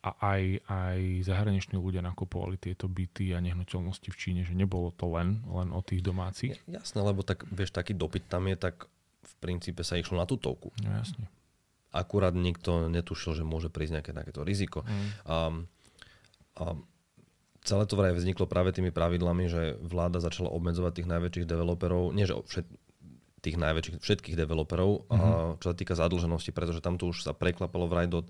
a 0.07 0.15
aj, 0.23 0.43
aj 0.71 0.99
zahraniční 1.27 1.83
ľudia 1.83 1.99
nakupovali 1.99 2.55
tieto 2.63 2.87
byty 2.87 3.35
a 3.35 3.43
nehnuteľnosti 3.43 4.07
v 4.07 4.17
Číne, 4.17 4.41
že 4.47 4.55
nebolo 4.55 4.95
to 4.95 5.11
len, 5.11 5.43
len 5.51 5.75
o 5.75 5.83
tých 5.83 6.07
domácich. 6.07 6.55
Jasné, 6.71 7.03
lebo 7.03 7.27
tak, 7.27 7.43
vieš, 7.51 7.75
taký 7.75 7.91
dopyt 7.99 8.31
tam 8.31 8.47
je, 8.47 8.55
tak 8.55 8.87
v 9.27 9.35
princípe 9.43 9.83
sa 9.83 9.99
išlo 9.99 10.17
na 10.17 10.27
tutovku. 10.27 10.71
No, 10.81 11.03
jasne. 11.03 11.27
Akurát 11.91 12.33
nikto 12.33 12.87
netušil, 12.87 13.43
že 13.43 13.45
môže 13.45 13.73
prísť 13.73 14.01
nejaké 14.01 14.13
takéto 14.15 14.47
riziko. 14.47 14.85
Mm. 14.85 15.09
A, 15.27 15.37
a 16.57 16.65
celé 17.67 17.85
to 17.91 17.99
vraj 17.99 18.15
vzniklo 18.15 18.47
práve 18.47 18.71
tými 18.71 18.95
pravidlami, 18.95 19.51
že 19.51 19.63
vláda 19.83 20.23
začala 20.23 20.55
obmedzovať 20.55 21.03
tých 21.03 21.11
najväčších 21.11 21.47
developerov, 21.51 22.15
nie 22.15 22.25
že 22.25 22.39
všet, 22.39 22.67
tých 23.43 23.57
najväčších, 23.59 23.97
všetkých 23.99 24.37
developerov, 24.39 25.07
mm-hmm. 25.07 25.11
a, 25.11 25.19
mhm. 25.19 25.53
čo 25.59 25.67
sa 25.71 25.77
týka 25.77 25.95
zadlženosti, 25.99 26.55
pretože 26.55 26.81
tam 26.81 26.95
to 26.97 27.11
už 27.11 27.27
sa 27.27 27.35
preklapalo 27.35 27.91
vraj 27.91 28.07
do 28.07 28.23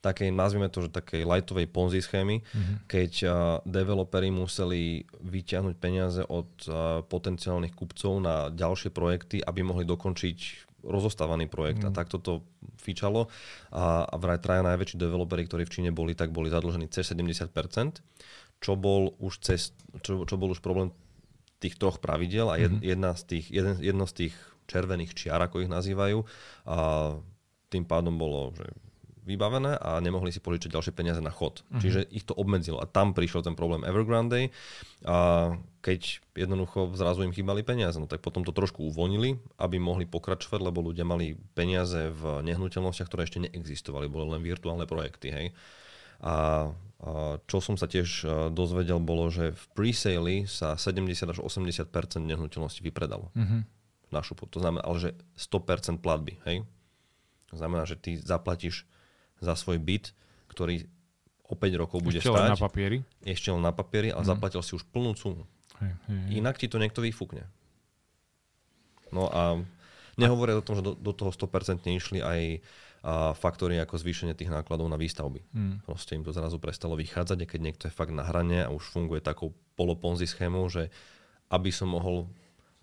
takej, 0.00 0.32
nazvime 0.32 0.72
to, 0.72 0.88
že 0.88 0.96
takej 0.96 1.28
lightovej 1.28 1.68
ponzi 1.68 2.00
schémy, 2.00 2.40
mm-hmm. 2.40 2.76
keď 2.88 3.12
uh, 3.24 3.32
developeri 3.68 4.32
museli 4.32 5.04
vyťahnuť 5.20 5.74
peniaze 5.76 6.24
od 6.24 6.48
uh, 6.66 7.04
potenciálnych 7.04 7.76
kupcov 7.76 8.18
na 8.20 8.48
ďalšie 8.48 8.90
projekty, 8.90 9.44
aby 9.44 9.60
mohli 9.60 9.84
dokončiť 9.84 10.70
rozostávaný 10.80 11.46
projekt. 11.46 11.84
Mm. 11.84 11.92
A 11.92 11.96
takto 11.96 12.16
to 12.16 12.32
fičalo. 12.80 13.28
A, 13.68 14.08
a 14.08 14.14
vraj 14.16 14.40
traja 14.40 14.64
najväčší 14.64 14.96
developeri, 14.96 15.44
ktorí 15.44 15.68
v 15.68 15.72
Číne 15.72 15.90
boli, 15.92 16.16
tak 16.16 16.32
boli 16.32 16.48
zadlžení 16.48 16.88
cez 16.88 17.12
70%, 17.12 17.52
čo 18.60 18.72
bol 18.76 19.12
už, 19.20 19.44
cez, 19.44 19.76
čo, 20.00 20.24
čo 20.24 20.34
bol 20.40 20.52
už 20.52 20.64
problém 20.64 20.92
tých 21.60 21.76
troch 21.76 22.00
pravidel 22.00 22.48
a 22.48 22.56
jed, 22.56 22.72
mm. 22.72 22.80
jedna 22.80 23.12
z 23.12 23.22
tých, 23.28 23.46
jeden, 23.52 23.76
jedno 23.84 24.08
z 24.08 24.14
tých 24.24 24.34
červených 24.64 25.12
čiar, 25.12 25.44
ako 25.44 25.60
ich 25.60 25.70
nazývajú, 25.70 26.24
a 26.64 26.76
tým 27.68 27.84
pádom 27.84 28.16
bolo, 28.16 28.56
že 28.56 28.66
vybavené 29.30 29.78
a 29.78 30.02
nemohli 30.02 30.34
si 30.34 30.42
požičať 30.42 30.74
ďalšie 30.74 30.92
peniaze 30.92 31.22
na 31.22 31.30
chod. 31.30 31.62
Uh-huh. 31.62 31.78
Čiže 31.78 32.10
ich 32.10 32.26
to 32.26 32.34
obmedzilo. 32.34 32.82
A 32.82 32.90
tam 32.90 33.14
prišiel 33.14 33.46
ten 33.46 33.54
problém 33.54 33.86
Evergrande. 33.86 34.50
A 35.06 35.54
keď 35.80 36.18
jednoducho 36.34 36.90
zrazu 36.98 37.22
im 37.22 37.30
chýbali 37.30 37.62
peniaze, 37.62 37.96
no 37.96 38.10
tak 38.10 38.20
potom 38.20 38.42
to 38.42 38.50
trošku 38.50 38.82
uvoľnili, 38.90 39.38
aby 39.62 39.78
mohli 39.78 40.04
pokračovať, 40.04 40.60
lebo 40.60 40.82
ľudia 40.82 41.06
mali 41.06 41.38
peniaze 41.54 42.10
v 42.10 42.42
nehnuteľnostiach, 42.50 43.06
ktoré 43.06 43.24
ešte 43.24 43.46
neexistovali, 43.46 44.10
boli 44.10 44.34
len 44.34 44.42
virtuálne 44.42 44.84
projekty. 44.84 45.28
Hej. 45.30 45.46
A, 46.20 46.68
čo 47.48 47.64
som 47.64 47.80
sa 47.80 47.88
tiež 47.88 48.28
dozvedel, 48.52 49.00
bolo, 49.00 49.32
že 49.32 49.56
v 49.56 49.64
presale 49.72 50.44
sa 50.44 50.76
70 50.76 51.16
až 51.16 51.38
80 51.40 51.88
nehnuteľnosti 52.20 52.84
vypredalo. 52.84 53.32
Uh-huh. 53.32 53.64
Našu, 54.12 54.34
to 54.36 54.58
znamená, 54.60 54.82
ale 54.84 54.98
že 54.98 55.10
100% 55.38 56.02
platby. 56.02 56.36
Hej? 56.44 56.68
To 57.48 57.56
znamená, 57.56 57.88
že 57.88 57.96
ty 57.96 58.18
zaplatíš 58.20 58.84
za 59.40 59.56
svoj 59.56 59.80
byt, 59.80 60.12
ktorý 60.52 60.86
o 61.50 61.58
5 61.58 61.82
rokov 61.82 61.98
bude 62.04 62.22
Ešte 62.22 62.30
stať. 62.30 62.40
len 62.46 62.52
na 62.54 62.60
papieri? 62.60 62.98
Ešte 63.26 63.48
len 63.50 63.62
na 63.64 63.72
papieri, 63.74 64.08
ale 64.14 64.22
mm. 64.22 64.30
zaplatil 64.30 64.62
si 64.62 64.78
už 64.78 64.86
plnú 64.88 65.18
sumu. 65.18 65.44
Hej, 65.82 65.92
hej, 66.06 66.18
hej. 66.30 66.30
Inak 66.38 66.56
ti 66.60 66.70
to 66.70 66.78
niekto 66.78 67.02
vyfúkne. 67.02 67.48
No 69.10 69.26
a 69.26 69.58
Nehovoria 70.20 70.60
o 70.60 70.64
tom, 70.64 70.76
že 70.76 70.84
do, 70.84 70.92
do 70.92 71.12
toho 71.16 71.32
100% 71.32 71.88
išli 71.88 72.20
aj 72.20 72.40
a 73.00 73.32
faktory 73.32 73.80
ako 73.80 73.96
zvýšenie 73.96 74.36
tých 74.36 74.52
nákladov 74.52 74.84
na 74.92 75.00
výstavby. 75.00 75.40
Hmm. 75.56 75.80
Proste 75.88 76.20
im 76.20 76.24
to 76.24 76.36
zrazu 76.36 76.60
prestalo 76.60 77.00
vychádzať 77.00 77.38
a 77.40 77.48
keď 77.48 77.60
niekto 77.64 77.84
je 77.88 77.96
fakt 77.96 78.12
na 78.12 78.28
hrane 78.28 78.60
a 78.60 78.68
už 78.68 78.92
funguje 78.92 79.24
takou 79.24 79.56
poloponzi 79.72 80.28
schémou, 80.28 80.68
že 80.68 80.92
aby 81.48 81.72
som 81.72 81.96
mohol 81.96 82.28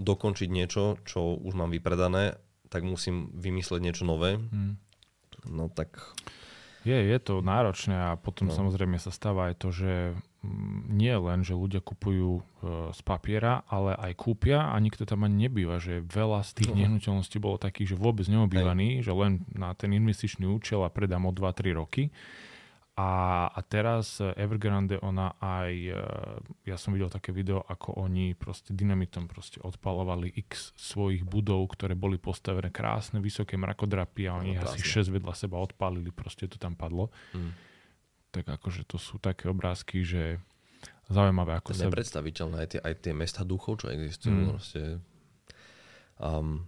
dokončiť 0.02 0.50
niečo, 0.50 0.98
čo 1.06 1.38
už 1.38 1.54
mám 1.54 1.70
vypredané, 1.70 2.34
tak 2.74 2.82
musím 2.82 3.30
vymysleť 3.38 3.78
niečo 3.78 4.10
nové. 4.10 4.42
Hmm. 4.42 4.82
No 5.46 5.70
tak 5.70 6.02
je, 6.88 6.98
je 7.12 7.18
to 7.20 7.44
náročné 7.44 7.94
a 7.94 8.16
potom 8.16 8.48
no. 8.48 8.56
samozrejme 8.56 8.96
sa 8.96 9.12
stáva 9.12 9.52
aj 9.52 9.56
to, 9.60 9.70
že 9.76 10.16
mm, 10.42 10.96
nie 10.96 11.12
len, 11.12 11.44
že 11.44 11.52
ľudia 11.52 11.84
kupujú 11.84 12.40
e, 12.40 12.42
z 12.96 13.00
papiera, 13.04 13.68
ale 13.68 13.94
aj 14.00 14.16
kúpia 14.16 14.72
a 14.72 14.76
nikto 14.80 15.04
tam 15.04 15.28
ani 15.28 15.52
nebýva, 15.52 15.84
že 15.84 16.00
veľa 16.00 16.48
z 16.48 16.64
tých 16.64 16.70
uh-huh. 16.72 16.80
nehnuteľností 16.88 17.38
bolo 17.44 17.60
takých, 17.60 17.94
že 17.94 17.98
vôbec 18.00 18.26
neobývaný, 18.32 19.04
že 19.04 19.12
len 19.12 19.44
na 19.52 19.76
ten 19.76 19.92
investičný 19.92 20.48
účel 20.48 20.82
a 20.82 20.90
predám 20.90 21.28
o 21.28 21.36
2-3 21.36 21.76
roky. 21.76 22.10
A, 22.98 23.46
a 23.54 23.60
teraz 23.62 24.18
Evergrande, 24.18 24.98
ona 25.06 25.38
aj, 25.38 25.70
e, 25.70 26.02
ja 26.66 26.82
som 26.82 26.98
videl 26.98 27.14
také 27.14 27.30
video, 27.30 27.62
ako 27.62 27.94
oni 27.94 28.34
proste 28.34 28.74
dynamitom 28.74 29.30
proste 29.30 29.62
odpalovali 29.62 30.34
x 30.34 30.74
svojich 30.74 31.22
budov, 31.22 31.78
ktoré 31.78 31.94
boli 31.94 32.18
postavené 32.18 32.74
krásne, 32.74 33.22
vysoké 33.22 33.54
mrakodrapy 33.54 34.26
a 34.26 34.42
oni 34.42 34.58
no, 34.58 34.66
asi 34.66 34.82
6 34.82 35.14
vedľa 35.14 35.30
seba 35.38 35.62
odpálili, 35.62 36.10
proste 36.10 36.50
to 36.50 36.58
tam 36.58 36.74
padlo. 36.74 37.14
Mm. 37.38 37.54
Tak 38.34 38.50
akože 38.50 38.90
to 38.90 38.98
sú 38.98 39.22
také 39.22 39.46
obrázky, 39.46 40.02
že 40.02 40.42
zaujímavé, 41.06 41.54
ako 41.54 41.78
to 41.78 41.86
sa... 41.86 41.94
Nepredstaviteľné, 41.94 42.56
aj 42.66 42.70
tie, 42.74 42.80
aj 42.82 42.94
tie 42.98 43.14
mesta 43.14 43.46
duchov, 43.46 43.86
čo 43.86 43.94
existujú, 43.94 44.42
mm. 44.42 44.50
proste... 44.58 44.82
Um, 46.18 46.66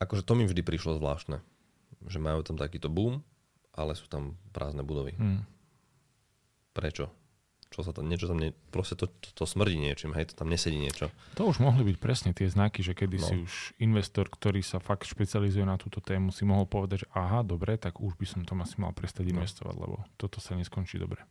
akože 0.00 0.24
to 0.24 0.32
mi 0.32 0.48
vždy 0.48 0.64
prišlo 0.64 0.96
zvláštne, 0.96 1.44
že 2.08 2.18
majú 2.24 2.40
tam 2.40 2.56
takýto 2.56 2.88
boom, 2.88 3.20
ale 3.76 3.92
sú 3.94 4.08
tam 4.08 4.40
prázdne 4.56 4.82
budovy. 4.82 5.14
Hmm. 5.14 5.44
Prečo? 6.72 7.12
Čo 7.66 7.82
sa 7.82 7.92
tam, 7.92 8.06
niečo 8.08 8.30
tam, 8.30 8.40
ne, 8.40 8.54
proste 8.70 8.94
to, 8.94 9.10
to, 9.10 9.28
to 9.36 9.44
smrdí 9.44 9.76
niečím, 9.76 10.14
hej, 10.14 10.32
to 10.32 10.34
tam 10.38 10.48
nesedí 10.48 10.78
niečo. 10.78 11.10
To 11.34 11.50
už 11.50 11.60
mohli 11.60 11.82
byť 11.92 11.96
presne 11.98 12.30
tie 12.30 12.46
znaky, 12.46 12.80
že 12.80 12.94
kedy 12.94 13.16
no. 13.20 13.26
si 13.26 13.34
už 13.42 13.52
investor, 13.82 14.30
ktorý 14.30 14.62
sa 14.62 14.78
fakt 14.78 15.04
špecializuje 15.04 15.66
na 15.66 15.76
túto 15.76 15.98
tému, 15.98 16.30
si 16.30 16.46
mohol 16.46 16.64
povedať, 16.64 17.04
že 17.04 17.08
aha, 17.12 17.42
dobre, 17.42 17.74
tak 17.76 17.98
už 17.98 18.14
by 18.16 18.26
som 18.26 18.40
tam 18.46 18.62
asi 18.62 18.78
mal 18.78 18.94
prestať 18.94 19.28
no. 19.28 19.38
investovať, 19.38 19.76
lebo 19.76 20.00
toto 20.16 20.38
sa 20.38 20.54
neskončí 20.54 20.96
dobre. 20.96 21.26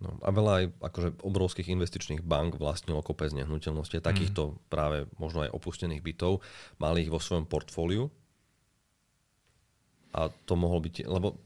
No, 0.00 0.16
a 0.24 0.32
veľa 0.32 0.52
aj 0.56 0.64
akože 0.80 1.08
obrovských 1.20 1.68
investičných 1.76 2.24
bank 2.24 2.56
vlastnilo 2.56 3.04
kopec 3.04 3.36
nehnuteľnosti, 3.36 4.00
takýchto 4.00 4.42
mm. 4.48 4.54
práve 4.72 5.04
možno 5.20 5.44
aj 5.44 5.52
opustených 5.52 6.00
bytov, 6.00 6.40
mali 6.80 7.04
ich 7.04 7.12
vo 7.12 7.20
svojom 7.20 7.44
portfóliu 7.44 8.08
a 10.16 10.32
to 10.48 10.54
mohol 10.56 10.80
byť, 10.80 11.04
lebo 11.04 11.36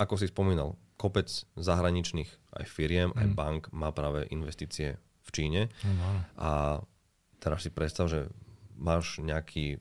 ako 0.00 0.16
si 0.16 0.32
spomínal, 0.32 0.80
kopec 0.96 1.28
zahraničných 1.60 2.56
aj 2.56 2.64
firiem, 2.64 3.12
mm. 3.12 3.18
aj 3.20 3.26
bank 3.36 3.62
má 3.76 3.92
práve 3.92 4.24
investície 4.32 4.96
v 4.96 5.28
Číne. 5.28 5.62
Mm. 5.84 6.00
A 6.40 6.50
teraz 7.36 7.68
si 7.68 7.70
predstav, 7.70 8.08
že 8.08 8.32
máš 8.80 9.20
nejaký, 9.20 9.76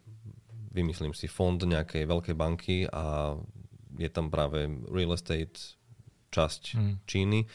vymyslím 0.75 1.15
si, 1.15 1.31
fond 1.31 1.55
nejakej 1.55 2.03
veľkej 2.03 2.35
banky 2.35 2.83
a 2.91 3.35
je 3.95 4.09
tam 4.11 4.27
práve 4.27 4.67
real 4.91 5.15
estate 5.15 5.79
časť 6.35 6.63
mm. 6.75 6.93
Číny, 7.07 7.47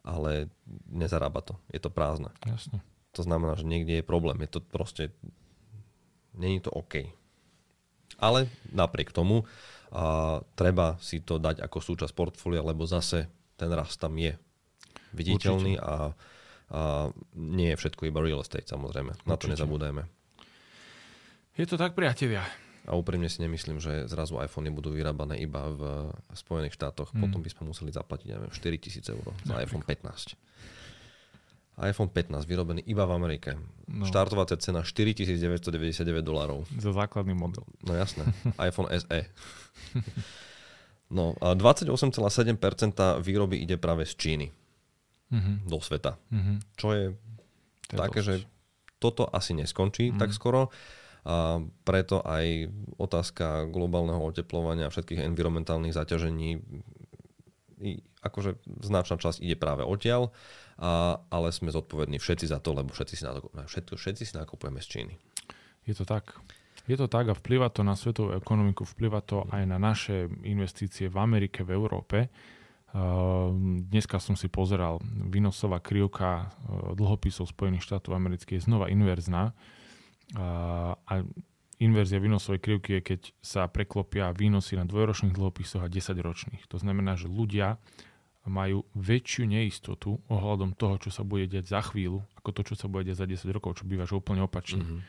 ale 0.00 0.48
nezarába 0.88 1.44
to. 1.44 1.60
Je 1.68 1.80
to 1.84 1.92
prázdne. 1.92 2.32
Jasne. 2.48 2.80
To 3.12 3.20
znamená, 3.20 3.60
že 3.60 3.68
niekde 3.68 4.00
je 4.00 4.04
problém. 4.06 4.40
Je 4.40 4.50
to 4.56 4.60
proste... 4.64 5.12
Není 6.30 6.62
to 6.62 6.70
OK. 6.70 7.10
Ale 8.22 8.46
napriek 8.70 9.10
tomu 9.10 9.44
a 9.90 10.38
treba 10.54 10.94
si 11.02 11.22
to 11.22 11.42
dať 11.42 11.62
ako 11.66 11.78
súčasť 11.82 12.14
portfólia, 12.14 12.62
lebo 12.62 12.86
zase 12.86 13.26
ten 13.58 13.70
rast 13.74 13.98
tam 13.98 14.14
je 14.14 14.38
viditeľný 15.10 15.74
a, 15.82 16.14
a 16.70 16.80
nie 17.34 17.74
je 17.74 17.80
všetko 17.80 18.06
iba 18.06 18.22
real 18.22 18.42
estate 18.42 18.70
samozrejme. 18.70 19.18
Určite. 19.18 19.28
Na 19.28 19.36
to 19.36 19.46
nezabúdajme. 19.50 20.02
Je 21.58 21.66
to 21.66 21.74
tak, 21.74 21.98
priatelia. 21.98 22.46
A 22.88 22.96
úprimne 22.96 23.28
si 23.28 23.42
nemyslím, 23.44 23.82
že 23.82 24.08
zrazu 24.08 24.40
iPhony 24.40 24.72
budú 24.72 24.94
vyrábané 24.94 25.36
iba 25.42 25.68
v 25.68 25.82
Spojených 26.32 26.78
štátoch. 26.78 27.12
Hmm. 27.12 27.28
Potom 27.28 27.44
by 27.44 27.50
sme 27.52 27.68
museli 27.68 27.90
zaplatiť, 27.92 28.26
neviem, 28.32 28.50
4 28.54 28.78
tisíc 28.80 29.04
eur 29.10 29.26
za 29.44 29.60
iPhone 29.60 29.84
15 29.84 30.38
iPhone 31.78 32.10
15 32.12 32.44
vyrobený 32.44 32.82
iba 32.84 33.06
v 33.06 33.12
Amerike. 33.14 33.50
No. 33.86 34.04
Štartovacia 34.04 34.58
cena 34.58 34.82
4999 34.82 36.20
dolárov. 36.20 36.66
Za 36.76 36.92
základný 36.92 37.32
model. 37.32 37.64
No 37.86 37.94
jasné. 37.94 38.26
iPhone 38.68 38.90
SE. 38.98 39.20
No 41.10 41.34
a 41.42 41.58
28,7% 41.58 42.14
výroby 43.18 43.58
ide 43.58 43.74
práve 43.80 44.06
z 44.06 44.14
Číny 44.14 44.46
mm-hmm. 45.32 45.56
do 45.66 45.78
sveta. 45.82 46.14
Mm-hmm. 46.30 46.56
Čo 46.78 46.88
je, 46.94 47.04
je 47.90 47.96
také, 47.98 48.20
dosť. 48.22 48.28
že 48.30 48.34
toto 49.02 49.26
asi 49.26 49.58
neskončí 49.58 50.10
mm-hmm. 50.10 50.20
tak 50.20 50.30
skoro. 50.30 50.70
A 51.20 51.60
preto 51.84 52.24
aj 52.24 52.72
otázka 52.96 53.68
globálneho 53.68 54.24
oteplovania 54.24 54.88
a 54.88 54.92
všetkých 54.92 55.20
environmentálnych 55.20 55.92
zaťažení 55.92 56.64
akože 58.20 58.60
značná 58.84 59.16
časť 59.16 59.40
ide 59.40 59.56
práve 59.56 59.82
odtiaľ 59.82 60.30
a, 60.76 61.18
ale 61.32 61.48
sme 61.50 61.72
zodpovední 61.72 62.20
všetci 62.20 62.52
za 62.52 62.60
to, 62.60 62.76
lebo 62.76 62.92
všetci 62.92 63.14
si, 63.16 63.24
nakupujeme, 63.24 63.66
všetci, 63.68 64.22
si 64.28 64.34
nakupujeme 64.36 64.80
z 64.80 64.86
Číny. 64.86 65.14
Je 65.88 65.96
to 65.96 66.04
tak. 66.04 66.36
Je 66.88 66.96
to 66.96 67.08
tak 67.08 67.28
a 67.30 67.34
vplyva 67.36 67.68
to 67.72 67.84
na 67.84 67.96
svetovú 67.96 68.36
ekonomiku, 68.36 68.84
vplyva 68.84 69.20
to 69.24 69.46
aj 69.52 69.62
na 69.68 69.78
naše 69.80 70.28
investície 70.44 71.08
v 71.08 71.16
Amerike, 71.20 71.64
v 71.64 71.76
Európe. 71.76 72.28
Uh, 72.90 73.54
dneska 73.86 74.18
som 74.18 74.34
si 74.34 74.50
pozeral, 74.50 74.98
výnosová 75.06 75.78
krivka 75.78 76.50
uh, 76.50 76.90
dlhopisov 76.98 77.46
Spojených 77.46 77.86
štátov 77.86 78.18
amerických 78.18 78.58
je 78.58 78.66
znova 78.66 78.90
inverzná. 78.90 79.54
A 80.30 81.26
inverzia 81.80 82.20
výnosovej 82.20 82.60
krivky 82.60 82.90
je, 82.98 83.00
keď 83.00 83.20
sa 83.40 83.64
preklopia 83.66 84.30
výnosy 84.36 84.76
na 84.76 84.84
dvojročných 84.84 85.32
dlhopisoch 85.32 85.82
a 85.82 85.88
10 85.88 86.14
ročných. 86.20 86.62
To 86.68 86.76
znamená, 86.76 87.16
že 87.16 87.26
ľudia 87.26 87.80
majú 88.48 88.88
väčšiu 88.96 89.44
neistotu 89.48 90.20
ohľadom 90.28 90.76
toho, 90.76 90.96
čo 91.00 91.10
sa 91.12 91.24
bude 91.24 91.44
diať 91.48 91.72
za 91.72 91.80
chvíľu, 91.84 92.24
ako 92.40 92.50
to, 92.56 92.60
čo 92.72 92.74
sa 92.76 92.86
bude 92.88 93.08
diať 93.08 93.24
za 93.24 93.26
10 93.28 93.56
rokov, 93.56 93.80
čo 93.80 93.84
býva 93.88 94.08
že 94.08 94.16
úplne 94.16 94.44
opačne. 94.44 94.80
Mm-hmm. 94.80 95.00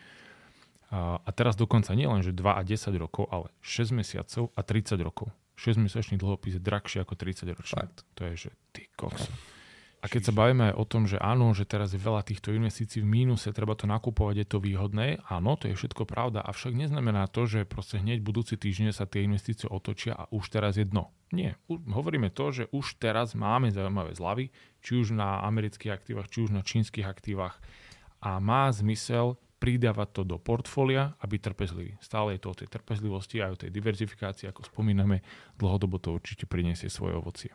A, 0.92 1.24
a 1.24 1.30
teraz 1.32 1.56
dokonca 1.56 1.96
nie 1.96 2.04
len, 2.04 2.20
že 2.20 2.36
2 2.36 2.44
a 2.44 2.62
10 2.64 2.92
rokov, 3.00 3.32
ale 3.32 3.48
6 3.64 3.96
mesiacov 3.96 4.52
a 4.52 4.62
30 4.64 5.00
rokov. 5.00 5.32
6-mesačný 5.62 6.18
dlhopis 6.18 6.58
je 6.58 6.62
drahšie 6.64 7.06
ako 7.06 7.14
30 7.14 7.54
ročný. 7.54 7.86
To 8.18 8.22
je, 8.26 8.34
že 8.34 8.50
ty 8.74 8.90
kokso. 8.98 9.30
A 10.02 10.10
keď 10.10 10.22
sa 10.30 10.34
bavíme 10.34 10.74
o 10.74 10.82
tom, 10.82 11.06
že 11.06 11.22
áno, 11.22 11.54
že 11.54 11.62
teraz 11.62 11.94
je 11.94 12.02
veľa 12.02 12.26
týchto 12.26 12.50
investícií 12.50 13.06
v 13.06 13.12
mínuse, 13.22 13.54
treba 13.54 13.78
to 13.78 13.86
nakupovať, 13.86 14.36
je 14.42 14.48
to 14.50 14.58
výhodné, 14.58 15.22
áno, 15.30 15.54
to 15.54 15.70
je 15.70 15.78
všetko 15.78 16.10
pravda, 16.10 16.42
avšak 16.42 16.74
neznamená 16.74 17.30
to, 17.30 17.46
že 17.46 17.70
proste 17.70 18.02
hneď 18.02 18.26
budúci 18.26 18.58
týždeň 18.58 18.98
sa 18.98 19.06
tie 19.06 19.22
investície 19.22 19.70
otočia 19.70 20.18
a 20.18 20.26
už 20.34 20.50
teraz 20.50 20.82
je 20.82 20.90
dno. 20.90 21.14
Nie, 21.30 21.54
hovoríme 21.70 22.34
to, 22.34 22.50
že 22.50 22.64
už 22.74 22.98
teraz 22.98 23.38
máme 23.38 23.70
zaujímavé 23.70 24.18
zľavy, 24.18 24.50
či 24.82 24.98
už 24.98 25.14
na 25.14 25.46
amerických 25.46 25.94
aktívach, 25.94 26.28
či 26.34 26.50
už 26.50 26.52
na 26.52 26.66
čínskych 26.66 27.06
aktívach 27.06 27.62
a 28.26 28.42
má 28.42 28.74
zmysel 28.74 29.38
pridávať 29.62 30.10
to 30.18 30.22
do 30.26 30.42
portfólia 30.42 31.14
a 31.22 31.24
byť 31.30 31.42
trpezlivý. 31.54 31.94
Stále 32.02 32.36
je 32.36 32.42
to 32.42 32.50
o 32.50 32.58
tej 32.58 32.74
trpezlivosti 32.74 33.38
a 33.46 33.54
o 33.54 33.56
tej 33.56 33.70
diverzifikácii, 33.70 34.50
ako 34.50 34.66
spomíname, 34.66 35.22
dlhodobo 35.62 36.02
to 36.02 36.18
určite 36.18 36.50
priniesie 36.50 36.90
svoje 36.90 37.14
ovocie. 37.14 37.54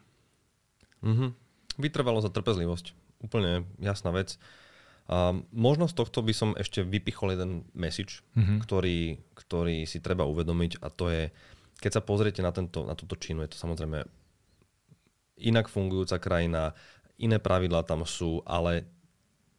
Mm-hmm. 1.02 1.45
Vytrvalo 1.76 2.20
za 2.24 2.32
trpezlivosť. 2.32 2.92
Úplne 3.24 3.64
jasná 3.80 4.12
vec. 4.12 4.40
A 5.06 5.38
možno 5.54 5.86
z 5.86 5.94
tohto 5.94 6.18
by 6.18 6.34
som 6.34 6.50
ešte 6.58 6.82
vypichol 6.82 7.38
jeden 7.38 7.62
message, 7.78 8.26
mm-hmm. 8.34 8.58
ktorý, 8.66 9.22
ktorý 9.38 9.86
si 9.86 10.02
treba 10.02 10.26
uvedomiť 10.26 10.82
a 10.82 10.90
to 10.90 11.06
je, 11.14 11.22
keď 11.78 12.00
sa 12.00 12.02
pozriete 12.02 12.42
na, 12.42 12.50
tento, 12.50 12.82
na 12.82 12.98
túto 12.98 13.14
Čínu, 13.14 13.46
je 13.46 13.54
to 13.54 13.62
samozrejme 13.62 14.02
inak 15.38 15.70
fungujúca 15.70 16.18
krajina, 16.18 16.74
iné 17.22 17.38
pravidlá 17.38 17.86
tam 17.86 18.02
sú, 18.02 18.42
ale 18.42 18.88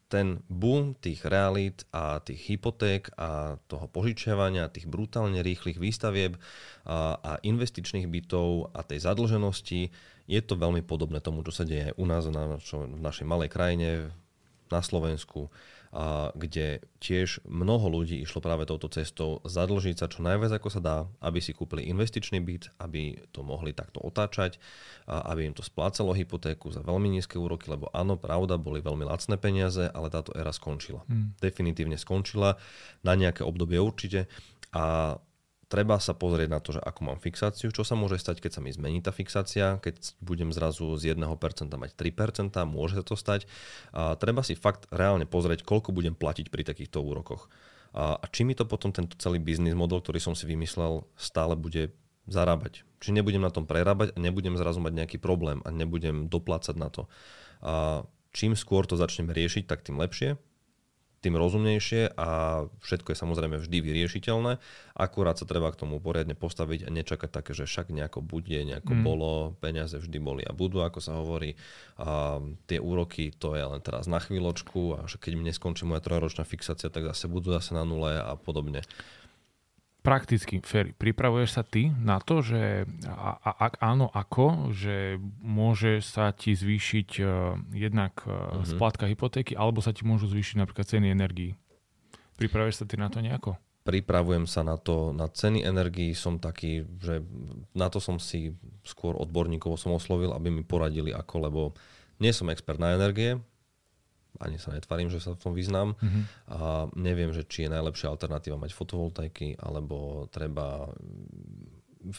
ten 0.08 0.40
boom 0.48 0.96
tých 0.96 1.24
realít 1.28 1.84
a 1.92 2.18
tých 2.24 2.40
hypoték 2.48 3.12
a 3.20 3.60
toho 3.68 3.86
požičiavania, 3.92 4.72
tých 4.72 4.88
brutálne 4.88 5.44
rýchlych 5.44 5.76
výstavieb 5.76 6.40
a, 6.88 7.20
a 7.20 7.32
investičných 7.44 8.08
bytov 8.08 8.72
a 8.72 8.80
tej 8.82 9.04
zadlženosti 9.04 9.92
je 10.28 10.40
to 10.44 10.56
veľmi 10.56 10.80
podobné 10.84 11.20
tomu, 11.20 11.44
čo 11.44 11.52
sa 11.52 11.64
deje 11.68 11.92
u 11.96 12.04
nás 12.08 12.24
na, 12.28 12.56
čo, 12.60 12.88
v 12.88 13.00
našej 13.00 13.28
malej 13.28 13.52
krajine, 13.52 14.12
na 14.68 14.84
Slovensku, 14.84 15.48
a 15.94 16.34
kde 16.36 16.84
tiež 17.00 17.40
mnoho 17.48 17.88
ľudí 17.88 18.20
išlo 18.20 18.44
práve 18.44 18.68
touto 18.68 18.92
cestou 18.92 19.40
zadlžiť 19.48 19.96
sa 19.96 20.06
čo 20.10 20.20
najviac 20.20 20.60
ako 20.60 20.68
sa 20.68 20.80
dá, 20.84 20.96
aby 21.24 21.40
si 21.40 21.56
kúpili 21.56 21.88
investičný 21.88 22.44
byt, 22.44 22.76
aby 22.76 23.16
to 23.32 23.40
mohli 23.40 23.72
takto 23.72 24.02
otáčať, 24.04 24.60
a 25.08 25.32
aby 25.32 25.48
im 25.48 25.54
to 25.56 25.64
splácalo 25.64 26.12
hypotéku 26.12 26.68
za 26.68 26.84
veľmi 26.84 27.08
nízke 27.08 27.40
úroky, 27.40 27.72
lebo 27.72 27.88
áno, 27.96 28.20
pravda, 28.20 28.60
boli 28.60 28.84
veľmi 28.84 29.08
lacné 29.08 29.40
peniaze, 29.40 29.88
ale 29.88 30.12
táto 30.12 30.36
éra 30.36 30.52
skončila. 30.52 31.06
Hmm. 31.08 31.32
Definitívne 31.40 31.96
skončila, 31.96 32.60
na 33.00 33.12
nejaké 33.16 33.40
obdobie 33.46 33.80
určite, 33.80 34.28
A 34.68 35.16
treba 35.68 36.00
sa 36.00 36.16
pozrieť 36.16 36.48
na 36.48 36.60
to, 36.64 36.74
že 36.74 36.80
ako 36.80 37.00
mám 37.04 37.18
fixáciu, 37.20 37.68
čo 37.68 37.84
sa 37.84 37.92
môže 37.92 38.16
stať, 38.16 38.40
keď 38.40 38.58
sa 38.58 38.60
mi 38.64 38.72
zmení 38.72 39.04
tá 39.04 39.12
fixácia, 39.12 39.76
keď 39.84 40.16
budem 40.24 40.50
zrazu 40.50 40.96
z 40.96 41.12
1% 41.12 41.20
mať 41.68 41.90
3%, 41.94 42.56
môže 42.64 42.96
sa 42.96 43.04
to 43.04 43.14
stať. 43.14 43.44
A 43.92 44.16
treba 44.16 44.40
si 44.40 44.56
fakt 44.56 44.88
reálne 44.88 45.28
pozrieť, 45.28 45.62
koľko 45.62 45.92
budem 45.92 46.16
platiť 46.16 46.48
pri 46.48 46.64
takýchto 46.64 47.04
úrokoch. 47.04 47.52
A, 47.92 48.16
a 48.16 48.24
či 48.32 48.48
mi 48.48 48.56
to 48.56 48.64
potom 48.64 48.90
tento 48.96 49.14
celý 49.20 49.36
biznis 49.36 49.76
model, 49.76 50.00
ktorý 50.00 50.18
som 50.18 50.32
si 50.32 50.48
vymyslel, 50.48 51.04
stále 51.20 51.52
bude 51.52 51.92
zarábať. 52.28 52.84
Či 53.00 53.12
nebudem 53.12 53.44
na 53.44 53.52
tom 53.52 53.68
prerábať 53.68 54.16
a 54.16 54.18
nebudem 54.18 54.56
zrazu 54.56 54.80
mať 54.80 55.04
nejaký 55.04 55.18
problém 55.20 55.60
a 55.64 55.72
nebudem 55.72 56.28
doplácať 56.28 56.76
na 56.76 56.88
to. 56.88 57.08
A 57.60 58.04
čím 58.32 58.56
skôr 58.56 58.84
to 58.88 58.96
začneme 58.96 59.32
riešiť, 59.36 59.68
tak 59.68 59.84
tým 59.84 60.00
lepšie 60.00 60.40
tým 61.18 61.34
rozumnejšie 61.34 62.14
a 62.14 62.62
všetko 62.78 63.10
je 63.10 63.18
samozrejme 63.18 63.58
vždy 63.58 63.78
vyriešiteľné. 63.82 64.62
Akurát 64.94 65.34
sa 65.34 65.50
treba 65.50 65.70
k 65.74 65.80
tomu 65.82 65.98
poriadne 65.98 66.38
postaviť 66.38 66.86
a 66.86 66.94
nečakať 66.94 67.30
také, 67.30 67.52
že 67.58 67.66
však 67.66 67.90
nejako 67.90 68.22
bude, 68.22 68.54
nejako 68.54 68.94
mm. 68.94 69.02
bolo, 69.02 69.58
peniaze 69.58 69.98
vždy 69.98 70.18
boli 70.22 70.42
a 70.46 70.54
budú, 70.54 70.82
ako 70.86 70.98
sa 71.02 71.18
hovorí. 71.18 71.58
A 71.98 72.38
tie 72.70 72.78
úroky 72.78 73.34
to 73.34 73.58
je 73.58 73.64
len 73.66 73.82
teraz 73.82 74.06
na 74.06 74.22
chvíľočku 74.22 74.94
a 74.94 75.10
keď 75.10 75.32
mi 75.34 75.50
neskončí 75.50 75.82
moja 75.82 76.02
trojročná 76.06 76.46
fixácia, 76.46 76.86
tak 76.86 77.10
zase 77.10 77.26
budú 77.26 77.50
zase 77.50 77.74
na 77.74 77.82
nule 77.82 78.14
a 78.14 78.38
podobne 78.38 78.86
prakticky, 80.08 80.64
Ferry, 80.64 80.96
pripravuješ 80.96 81.60
sa 81.60 81.60
ty 81.60 81.92
na 81.92 82.16
to, 82.16 82.40
že 82.40 82.88
ak 83.44 83.76
áno, 83.84 84.08
ako, 84.08 84.72
že 84.72 85.20
môže 85.44 86.00
sa 86.00 86.32
ti 86.32 86.56
zvýšiť 86.56 87.10
uh, 87.20 87.60
jednak 87.76 88.24
uh, 88.24 88.32
uh-huh. 88.32 88.64
splátka 88.64 89.04
hypotéky, 89.04 89.52
alebo 89.52 89.84
sa 89.84 89.92
ti 89.92 90.08
môžu 90.08 90.32
zvýšiť 90.32 90.64
napríklad 90.64 90.88
ceny 90.88 91.12
energií. 91.12 91.60
Pripravuješ 92.40 92.80
sa 92.80 92.88
ty 92.88 92.96
na 92.96 93.12
to 93.12 93.20
nejako? 93.20 93.60
Pripravujem 93.84 94.48
sa 94.48 94.64
na 94.64 94.80
to, 94.80 95.12
na 95.12 95.28
ceny 95.28 95.60
energií 95.60 96.16
som 96.16 96.40
taký, 96.40 96.88
že 97.00 97.20
na 97.76 97.92
to 97.92 98.00
som 98.00 98.16
si 98.16 98.56
skôr 98.84 99.12
odborníkov 99.16 99.76
som 99.76 99.92
oslovil, 99.92 100.32
aby 100.32 100.48
mi 100.48 100.64
poradili 100.64 101.12
ako, 101.12 101.34
lebo 101.44 101.60
nie 102.20 102.32
som 102.32 102.48
expert 102.48 102.80
na 102.80 102.96
energie, 102.96 103.40
ani 104.38 104.60
sa 104.60 104.70
netvarím, 104.70 105.10
že 105.10 105.18
sa 105.18 105.34
v 105.34 105.40
tom 105.42 105.52
vyznám 105.56 105.98
mm-hmm. 105.98 106.24
a 106.52 106.86
neviem, 106.94 107.34
že 107.34 107.42
či 107.42 107.66
je 107.66 107.74
najlepšia 107.74 108.12
alternatíva 108.12 108.60
mať 108.60 108.70
fotovoltaiky, 108.76 109.58
alebo 109.58 110.28
treba... 110.30 110.92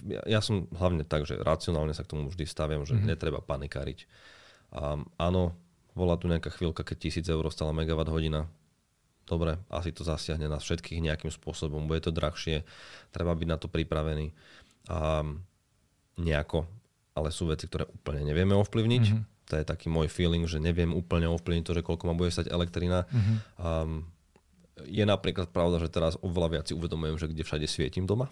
Ja, 0.03 0.21
ja 0.27 0.39
som 0.43 0.67
hlavne 0.75 1.07
tak, 1.07 1.23
že 1.23 1.39
racionálne 1.39 1.95
sa 1.95 2.03
k 2.03 2.11
tomu 2.11 2.27
vždy 2.27 2.43
staviam, 2.43 2.83
že 2.83 2.97
mm-hmm. 2.97 3.07
netreba 3.07 3.39
panikáriť. 3.39 4.09
A, 4.75 4.99
áno, 4.99 5.55
bola 5.95 6.19
tu 6.19 6.27
nejaká 6.27 6.51
chvíľka, 6.51 6.83
keď 6.83 7.23
1000 7.23 7.35
eur 7.39 7.45
stala 7.55 7.71
megawatt 7.71 8.11
hodina. 8.11 8.51
Dobre, 9.23 9.61
asi 9.71 9.95
to 9.95 10.03
zasiahne 10.03 10.49
nás 10.49 10.65
všetkých 10.65 11.05
nejakým 11.05 11.31
spôsobom, 11.31 11.87
bude 11.87 12.01
to 12.03 12.11
drahšie, 12.11 12.65
treba 13.13 13.31
byť 13.31 13.47
na 13.47 13.57
to 13.61 13.71
pripravený. 13.71 14.35
A 14.89 15.23
nejako, 16.19 16.67
ale 17.15 17.31
sú 17.31 17.47
veci, 17.47 17.69
ktoré 17.69 17.87
úplne 17.87 18.27
nevieme 18.27 18.57
ovplyvniť. 18.59 19.05
Mm-hmm 19.07 19.38
to 19.49 19.57
je 19.57 19.65
taký 19.65 19.89
môj 19.89 20.05
feeling, 20.13 20.45
že 20.45 20.61
neviem 20.61 20.93
úplne 20.93 21.25
ovplyvniť 21.25 21.65
to, 21.65 21.73
že 21.73 21.81
koľko 21.81 22.05
ma 22.05 22.13
bude 22.13 22.29
stať 22.29 22.53
elektrina. 22.53 23.09
Mm-hmm. 23.09 23.37
Um, 23.57 24.05
je 24.85 25.03
napríklad 25.03 25.49
pravda, 25.49 25.81
že 25.81 25.89
teraz 25.89 26.15
oveľa 26.21 26.61
viac 26.61 26.65
si 26.69 26.77
uvedomujem, 26.77 27.17
že 27.17 27.27
kde 27.33 27.43
všade 27.43 27.65
svietim 27.67 28.05
doma. 28.05 28.29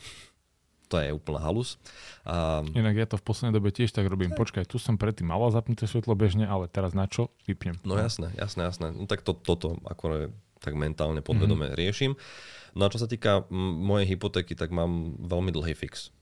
To 0.88 1.04
je 1.04 1.12
úplná 1.12 1.44
halus. 1.44 1.76
Um, 2.24 2.72
Inak 2.72 2.96
ja 2.96 3.08
to 3.10 3.20
v 3.20 3.26
poslednej 3.28 3.60
dobe 3.60 3.76
tiež 3.76 3.92
tak 3.92 4.08
robím. 4.08 4.32
Počkaj, 4.32 4.64
tu 4.70 4.80
som 4.80 4.96
predtým 4.96 5.28
mala 5.28 5.52
zapnuté 5.52 5.84
svetlo 5.84 6.16
bežne, 6.16 6.48
ale 6.48 6.72
teraz 6.72 6.96
na 6.96 7.10
čo? 7.12 7.28
Vypnem. 7.44 7.76
No 7.84 8.00
jasné, 8.00 8.32
jasné, 8.40 8.64
jasné. 8.64 8.96
No 8.96 9.04
tak 9.04 9.20
to, 9.26 9.36
toto 9.36 9.76
ako 9.84 10.32
tak 10.64 10.80
mentálne 10.80 11.20
podvedome 11.20 11.68
mm-hmm. 11.68 11.82
riešim. 11.82 12.12
No 12.72 12.88
a 12.88 12.92
čo 12.94 13.04
sa 13.04 13.10
týka 13.10 13.44
mojej 13.52 14.16
hypotéky, 14.16 14.56
tak 14.56 14.72
mám 14.72 15.20
veľmi 15.20 15.52
dlhý 15.52 15.76
fix. 15.76 16.16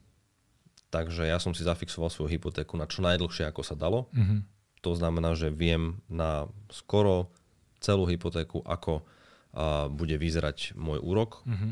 Takže 0.89 1.29
ja 1.29 1.37
som 1.37 1.53
si 1.53 1.61
zafixoval 1.61 2.09
svoju 2.09 2.33
hypotéku 2.33 2.73
na 2.73 2.89
čo 2.89 3.05
najdlhšie, 3.05 3.45
ako 3.45 3.61
sa 3.61 3.77
dalo. 3.77 4.09
Mm-hmm 4.15 4.54
to 4.85 4.93
znamená, 4.93 5.33
že 5.33 5.49
viem 5.49 5.97
na 6.05 6.45
skoro 6.69 7.33
celú 7.81 8.05
hypotéku, 8.05 8.61
ako 8.61 9.01
a, 9.01 9.89
bude 9.89 10.13
vyzerať 10.21 10.77
môj 10.77 11.01
úrok. 11.01 11.41
Mm-hmm. 11.49 11.71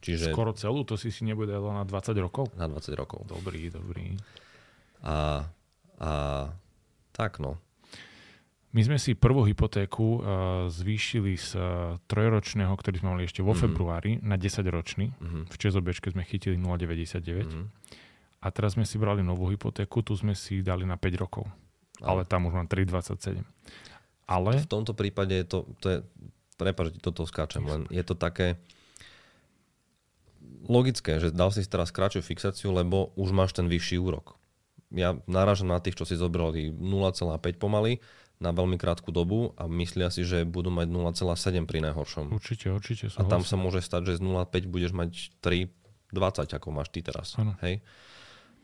Čiže... 0.00 0.32
Skoro 0.32 0.56
celú? 0.56 0.80
To 0.88 0.96
si 0.96 1.12
si 1.12 1.28
nebude 1.28 1.52
na 1.52 1.84
20 1.84 2.16
rokov? 2.24 2.48
Na 2.56 2.64
20 2.64 2.96
rokov. 2.96 3.28
Dobrý, 3.28 3.68
dobrý. 3.68 4.16
A, 5.04 5.44
a 6.00 6.12
tak 7.12 7.36
no. 7.40 7.60
My 8.74 8.82
sme 8.82 8.98
si 8.98 9.14
prvú 9.14 9.46
hypotéku 9.46 10.18
uh, 10.18 10.20
zvýšili 10.66 11.38
z 11.38 11.54
uh, 11.54 11.64
trojročného, 12.10 12.74
ktorý 12.74 12.96
sme 12.98 13.08
mali 13.14 13.24
ešte 13.28 13.38
vo 13.38 13.54
mm-hmm. 13.54 13.62
februári, 13.64 14.12
na 14.24 14.34
10 14.34 14.66
ročný. 14.66 15.14
Mm-hmm. 15.14 15.42
V 15.52 15.56
Čezobežke 15.56 16.10
sme 16.10 16.26
chytili 16.26 16.58
0,99. 16.58 17.22
Mm-hmm. 17.22 17.64
A 18.44 18.46
teraz 18.52 18.74
sme 18.76 18.84
si 18.84 18.98
brali 18.98 19.22
novú 19.24 19.48
hypotéku, 19.48 20.04
tu 20.04 20.12
sme 20.18 20.36
si 20.36 20.60
dali 20.60 20.84
na 20.84 21.00
5 21.00 21.22
rokov 21.22 21.46
ale 22.02 22.26
tam 22.26 22.50
už 22.50 22.54
mám 22.58 22.66
3,27. 22.66 23.44
Ale... 24.24 24.50
V 24.64 24.70
tomto 24.70 24.96
prípade 24.96 25.36
je 25.36 25.46
to, 25.46 25.58
to 25.78 25.86
je, 25.92 25.98
prepáč, 26.56 26.96
toto 26.98 27.28
skáčem, 27.28 27.62
len 27.62 27.84
je 27.92 28.02
to 28.02 28.16
také 28.16 28.56
logické, 30.64 31.20
že 31.20 31.28
dal 31.30 31.52
si 31.52 31.60
teraz 31.68 31.92
kratšiu 31.92 32.24
fixáciu, 32.24 32.72
lebo 32.72 33.12
už 33.20 33.36
máš 33.36 33.52
ten 33.52 33.68
vyšší 33.68 34.00
úrok. 34.00 34.40
Ja 34.94 35.18
narážam 35.28 35.68
na 35.68 35.82
tých, 35.82 35.98
čo 35.98 36.08
si 36.08 36.16
zobrali 36.16 36.70
0,5 36.72 37.36
pomaly 37.60 38.00
na 38.42 38.50
veľmi 38.50 38.76
krátku 38.78 39.14
dobu 39.14 39.54
a 39.54 39.70
myslia 39.70 40.10
si, 40.10 40.26
že 40.26 40.42
budú 40.42 40.70
mať 40.70 40.90
0,7 40.90 41.68
pri 41.70 41.78
najhoršom. 41.90 42.34
Určite, 42.34 42.70
určite. 42.70 43.10
A 43.18 43.22
tam 43.26 43.46
sa 43.46 43.54
môže 43.54 43.82
stať, 43.82 44.14
že 44.14 44.18
z 44.18 44.22
0,5 44.22 44.70
budeš 44.70 44.92
mať 44.94 45.10
3,20, 45.42 46.58
ako 46.58 46.68
máš 46.74 46.88
ty 46.90 47.00
teraz. 47.02 47.34
Ano. 47.38 47.54
Hej? 47.62 47.82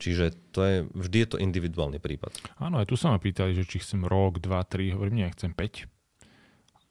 Čiže 0.01 0.33
to 0.57 0.61
je, 0.65 0.77
vždy 0.97 1.17
je 1.21 1.29
to 1.29 1.37
individuálny 1.37 2.01
prípad. 2.01 2.33
Áno, 2.57 2.81
aj 2.81 2.89
tu 2.89 2.97
sa 2.97 3.13
ma 3.13 3.21
pýtali, 3.21 3.53
že 3.53 3.69
či 3.69 3.85
chcem 3.85 4.09
rok, 4.09 4.41
dva, 4.41 4.65
tri, 4.65 4.97
hovorím, 4.97 5.23
nie, 5.23 5.29
chcem 5.37 5.53
5. 5.53 5.85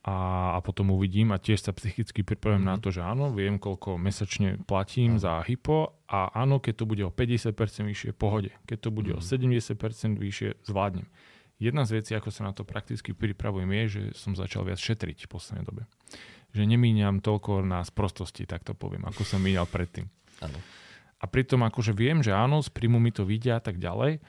A, 0.05 0.15
a 0.55 0.57
potom 0.63 0.95
uvidím 0.95 1.35
a 1.35 1.41
tiež 1.41 1.59
sa 1.59 1.75
psychicky 1.75 2.23
pripravím 2.23 2.63
mm-hmm. 2.63 2.79
na 2.79 2.83
to, 2.85 2.93
že 2.93 3.03
áno, 3.03 3.33
viem, 3.35 3.59
koľko 3.59 3.99
mesačne 3.99 4.61
platím 4.63 5.17
mm-hmm. 5.17 5.25
za 5.25 5.43
hypo 5.43 5.99
a 6.07 6.31
áno, 6.37 6.61
keď 6.61 6.73
to 6.79 6.85
bude 6.87 7.03
o 7.03 7.11
50% 7.11 7.51
vyššie, 7.83 8.15
pohode. 8.15 8.53
Keď 8.63 8.77
to 8.79 8.89
bude 8.95 9.11
mm-hmm. 9.11 9.25
o 9.25 10.15
70% 10.15 10.15
vyššie, 10.15 10.49
zvládnem. 10.63 11.09
Jedna 11.59 11.83
z 11.83 11.99
vecí, 11.99 12.15
ako 12.15 12.31
sa 12.31 12.47
na 12.47 12.55
to 12.55 12.63
prakticky 12.63 13.11
pripravujem, 13.11 13.67
je, 13.67 13.83
že 13.91 14.01
som 14.15 14.31
začal 14.31 14.63
viac 14.63 14.79
šetriť 14.79 15.27
v 15.27 15.31
poslednej 15.33 15.67
dobe. 15.67 15.83
Že 16.55 16.63
nemíňam 16.71 17.19
toľko 17.19 17.67
na 17.67 17.83
sprostosti, 17.83 18.47
tak 18.47 18.63
to 18.63 18.71
poviem, 18.71 19.03
ako 19.03 19.27
som 19.27 19.43
míňal 19.43 19.67
predtým. 19.67 20.07
Áno. 20.39 20.55
A 21.19 21.25
pritom 21.27 21.61
akože 21.67 21.91
viem, 21.91 22.23
že 22.23 22.31
áno, 22.31 22.63
z 22.63 22.71
príjmu 22.71 22.97
mi 22.97 23.11
to 23.11 23.27
vidia 23.27 23.59
a 23.59 23.63
tak 23.63 23.75
ďalej, 23.75 24.23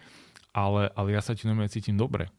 ale, 0.50 0.82
ale 0.90 1.08
ja 1.14 1.22
sa 1.22 1.38
ti 1.38 1.46
normálne 1.46 1.70
cítim 1.70 1.94
dobre. 1.94 2.30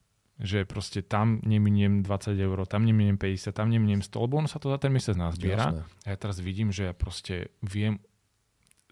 Že 0.41 0.65
proste 0.65 0.99
tam 1.05 1.39
neminiem 1.45 2.01
20 2.03 2.35
eur, 2.35 2.57
tam 2.67 2.83
neminiem 2.83 3.15
50, 3.15 3.53
tam 3.53 3.69
neminiem 3.69 4.01
100, 4.03 4.25
lebo 4.25 4.41
ono 4.41 4.49
sa 4.49 4.57
to 4.57 4.73
za 4.73 4.81
ten 4.81 4.91
mesiac 4.91 5.15
nazbiera. 5.15 5.71
Jasné. 5.71 5.83
A 6.03 6.07
ja 6.11 6.17
teraz 6.17 6.37
vidím, 6.41 6.73
že 6.73 6.91
ja 6.91 6.93
proste 6.97 7.53
viem 7.61 8.01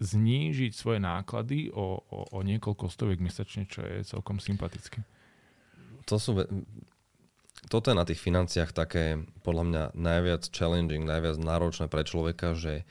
znížiť 0.00 0.72
svoje 0.72 0.98
náklady 1.02 1.68
o, 1.76 2.00
o, 2.00 2.18
o 2.32 2.38
niekoľko 2.40 2.88
stoviek 2.88 3.20
mesačne, 3.20 3.68
čo 3.68 3.84
je 3.84 4.00
celkom 4.00 4.40
sympatické. 4.40 5.04
To 6.08 6.16
sú, 6.16 6.40
toto 7.68 7.92
je 7.92 7.96
na 7.98 8.08
tých 8.08 8.22
financiách 8.22 8.72
také 8.72 9.20
podľa 9.44 9.64
mňa 9.68 9.82
najviac 9.92 10.48
challenging, 10.48 11.04
najviac 11.04 11.36
náročné 11.36 11.92
pre 11.92 12.08
človeka, 12.08 12.56
že 12.56 12.88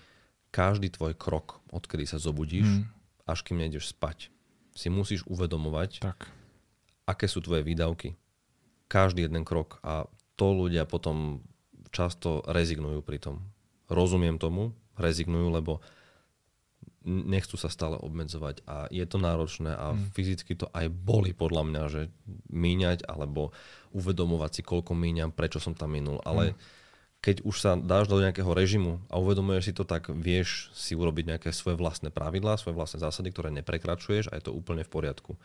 každý 0.49 0.89
tvoj 0.89 1.13
krok, 1.13 1.61
odkedy 1.69 2.09
sa 2.09 2.17
zobudíš, 2.17 2.65
mm. 2.65 2.83
až 3.29 3.39
kým 3.45 3.61
nejdeš 3.61 3.93
spať, 3.93 4.33
si 4.73 4.87
musíš 4.89 5.25
uvedomovať, 5.29 6.01
tak. 6.01 6.29
aké 7.05 7.25
sú 7.29 7.41
tvoje 7.41 7.65
výdavky. 7.65 8.17
Každý 8.89 9.29
jeden 9.29 9.45
krok. 9.45 9.77
A 9.85 10.09
to 10.33 10.49
ľudia 10.49 10.89
potom 10.89 11.45
často 11.93 12.41
rezignujú 12.49 13.05
pri 13.05 13.21
tom. 13.21 13.45
Rozumiem 13.89 14.41
tomu, 14.41 14.73
rezignujú, 14.97 15.53
lebo 15.53 15.73
nechcú 17.05 17.55
sa 17.55 17.71
stále 17.71 17.95
obmedzovať 17.95 18.67
a 18.67 18.85
je 18.91 19.01
to 19.07 19.17
náročné 19.17 19.71
a 19.71 19.95
mm. 19.95 20.11
fyzicky 20.13 20.53
to 20.57 20.67
aj 20.75 20.91
boli 20.91 21.31
podľa 21.31 21.63
mňa, 21.65 21.83
že 21.87 22.01
míňať 22.51 23.07
alebo 23.07 23.55
uvedomovať 23.95 24.51
si, 24.59 24.61
koľko 24.67 24.93
míňam, 24.93 25.31
prečo 25.31 25.63
som 25.63 25.73
tam 25.73 25.95
minul. 25.95 26.19
Ale 26.25 26.53
mm 26.53 26.78
keď 27.19 27.43
už 27.43 27.55
sa 27.59 27.71
dáš 27.75 28.07
do 28.07 28.15
nejakého 28.23 28.47
režimu 28.55 29.03
a 29.11 29.19
uvedomuješ 29.19 29.71
si 29.71 29.73
to, 29.75 29.83
tak 29.83 30.07
vieš 30.07 30.71
si 30.71 30.95
urobiť 30.95 31.35
nejaké 31.35 31.49
svoje 31.51 31.75
vlastné 31.75 32.15
pravidlá, 32.15 32.55
svoje 32.55 32.79
vlastné 32.79 33.03
zásady, 33.03 33.35
ktoré 33.35 33.51
neprekračuješ 33.59 34.31
a 34.31 34.39
je 34.39 34.47
to 34.47 34.55
úplne 34.55 34.87
v 34.87 34.91
poriadku. 34.91 35.35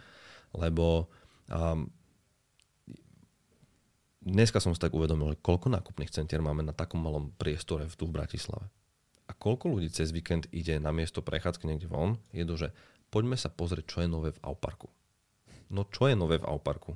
Lebo 0.55 1.11
um, 1.51 1.91
dneska 4.23 4.63
som 4.63 4.71
si 4.71 4.79
tak 4.79 4.95
uvedomil, 4.95 5.35
koľko 5.43 5.67
nákupných 5.75 6.15
centier 6.15 6.39
máme 6.39 6.63
na 6.63 6.71
takom 6.71 7.03
malom 7.03 7.35
priestore 7.35 7.91
tu 7.91 8.07
v 8.07 8.23
Bratislave. 8.23 8.71
A 9.27 9.35
koľko 9.35 9.75
ľudí 9.75 9.91
cez 9.91 10.15
víkend 10.15 10.47
ide 10.55 10.79
na 10.79 10.95
miesto 10.95 11.27
prechádzky 11.27 11.67
niekde 11.67 11.91
von, 11.91 12.23
je 12.31 12.47
to, 12.47 12.55
že 12.55 12.69
poďme 13.11 13.35
sa 13.35 13.51
pozrieť, 13.51 13.85
čo 13.91 13.99
je 14.07 14.09
nové 14.09 14.31
v 14.31 14.43
Auparku. 14.47 14.87
No 15.75 15.91
čo 15.91 16.07
je 16.07 16.15
nové 16.15 16.39
v 16.39 16.47
Auparku? 16.47 16.95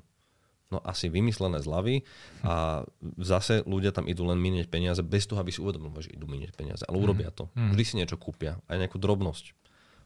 No 0.68 0.84
asi 0.84 1.08
vymyslené 1.08 1.64
zľavy 1.64 2.04
a 2.44 2.84
zase 3.16 3.64
ľudia 3.64 3.88
tam 3.88 4.04
idú 4.04 4.28
len 4.28 4.36
minieť 4.36 4.68
peniaze 4.68 5.00
bez 5.00 5.24
toho, 5.24 5.40
aby 5.40 5.48
si 5.48 5.64
uvedomili, 5.64 6.04
že 6.04 6.12
idú 6.12 6.28
minieť 6.28 6.52
peniaze. 6.52 6.84
Ale 6.84 7.00
urobia 7.00 7.32
to. 7.32 7.48
Mm. 7.56 7.72
Vždy 7.72 7.84
si 7.88 7.94
niečo 7.96 8.20
kúpia. 8.20 8.60
Aj 8.68 8.76
nejakú 8.76 9.00
drobnosť. 9.00 9.56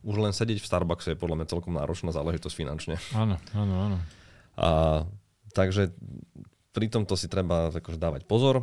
Už 0.07 0.23
len 0.23 0.31
sedieť 0.31 0.63
v 0.63 0.69
Starbuckse 0.71 1.15
je 1.15 1.19
podľa 1.19 1.43
mňa 1.43 1.51
celkom 1.51 1.75
náročná 1.75 2.15
záležitosť 2.15 2.55
finančne. 2.55 2.95
Áno, 3.11 3.43
áno, 3.59 3.75
áno. 3.75 3.99
A, 4.55 4.69
takže 5.51 5.91
pri 6.71 6.87
tomto 6.87 7.19
si 7.19 7.27
treba 7.27 7.75
akože 7.75 7.99
dávať 7.99 8.23
pozor. 8.31 8.63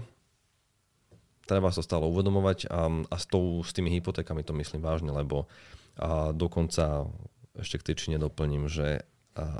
Treba 1.52 1.68
sa 1.76 1.84
stále 1.84 2.08
uvedomovať 2.08 2.72
a, 2.72 2.88
a 3.12 3.16
s, 3.20 3.28
tou, 3.28 3.60
s 3.60 3.76
tými 3.76 3.92
hypotékami 4.00 4.48
to 4.48 4.56
myslím 4.56 4.80
vážne, 4.80 5.12
lebo 5.12 5.52
a 6.00 6.32
dokonca 6.32 7.12
ešte 7.60 7.84
k 7.84 7.86
tej 7.92 7.96
čine 8.00 8.18
doplním, 8.24 8.72
že 8.72 9.04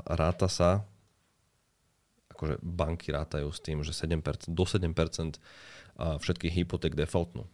ráta 0.08 0.48
sa 0.48 0.88
akože 2.40 2.56
banky 2.64 3.12
rátajú 3.12 3.52
s 3.52 3.60
tým, 3.60 3.84
že 3.84 3.92
7%, 3.92 4.48
do 4.48 4.64
7% 4.64 5.36
všetkých 6.00 6.64
hypoték 6.64 6.96
defaultnú. 6.96 7.44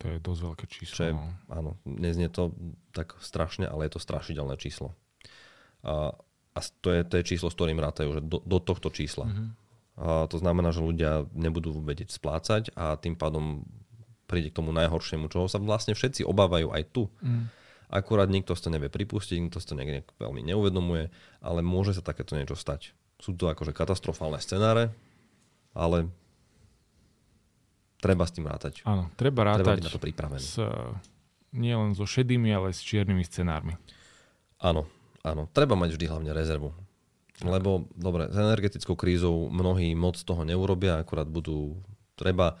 To 0.00 0.04
je 0.08 0.16
dosť 0.20 0.40
veľké 0.40 0.64
číslo. 0.68 0.96
Čo 0.96 1.04
je, 1.04 1.12
no. 1.12 1.28
áno, 1.52 1.70
neznie 1.84 2.32
to 2.32 2.56
tak 2.96 3.16
strašne, 3.20 3.68
ale 3.68 3.88
je 3.88 3.96
to 3.96 4.00
strašidelné 4.00 4.56
číslo. 4.56 4.96
A, 5.84 6.16
a 6.56 6.58
to, 6.80 6.88
je, 6.92 7.00
to 7.04 7.14
je 7.20 7.28
číslo, 7.36 7.52
s 7.52 7.56
ktorým 7.56 7.80
rátajú, 7.80 8.16
že 8.16 8.20
do, 8.24 8.40
do 8.40 8.58
tohto 8.60 8.88
čísla. 8.88 9.28
Mhm. 9.28 9.44
A 9.96 10.28
to 10.28 10.36
znamená, 10.36 10.76
že 10.76 10.84
ľudia 10.84 11.24
nebudú 11.32 11.72
vedieť 11.80 12.12
splácať 12.12 12.76
a 12.76 13.00
tým 13.00 13.16
pádom 13.16 13.64
príde 14.28 14.52
k 14.52 14.58
tomu 14.60 14.68
najhoršiemu, 14.76 15.32
čoho 15.32 15.48
sa 15.48 15.56
vlastne 15.56 15.96
všetci 15.96 16.20
obávajú 16.26 16.68
aj 16.68 16.82
tu. 16.92 17.08
Mm. 17.24 17.48
Akurát 17.88 18.28
nikto 18.28 18.52
si 18.52 18.60
to 18.66 18.74
nevie 18.74 18.90
pripustiť, 18.90 19.38
nikto 19.40 19.62
si 19.62 19.70
to 19.70 19.78
niekde 19.78 20.04
veľmi 20.18 20.42
neuvedomuje, 20.42 21.08
ale 21.40 21.60
môže 21.62 21.96
sa 21.96 22.02
takéto 22.04 22.36
niečo 22.36 22.58
stať. 22.58 22.92
Sú 23.16 23.32
to 23.32 23.48
akože 23.48 23.72
katastrofálne 23.72 24.36
scenáre, 24.40 24.92
ale 25.72 26.08
treba 28.00 28.28
s 28.28 28.32
tým 28.36 28.44
rátať. 28.44 28.84
Áno, 28.84 29.08
treba 29.16 29.42
Treba 29.56 29.72
rátať 29.72 29.80
byť 29.80 29.86
na 29.88 29.92
to 29.92 30.00
pripravený. 30.02 30.44
s, 30.44 30.60
nie 31.56 31.72
len 31.72 31.96
so 31.96 32.04
šedými, 32.04 32.52
ale 32.52 32.76
s 32.76 32.84
čiernymi 32.84 33.24
scenármi. 33.24 33.74
Áno, 34.60 34.84
áno. 35.24 35.48
Treba 35.52 35.76
mať 35.76 35.96
vždy 35.96 36.04
hlavne 36.08 36.32
rezervu. 36.36 36.76
Lebo, 37.44 37.84
dobre, 37.92 38.32
s 38.32 38.36
energetickou 38.36 38.96
krízou 38.96 39.52
mnohí 39.52 39.92
moc 39.92 40.16
toho 40.16 40.40
neurobia, 40.48 40.96
akurát 40.96 41.28
budú, 41.28 41.76
treba, 42.16 42.56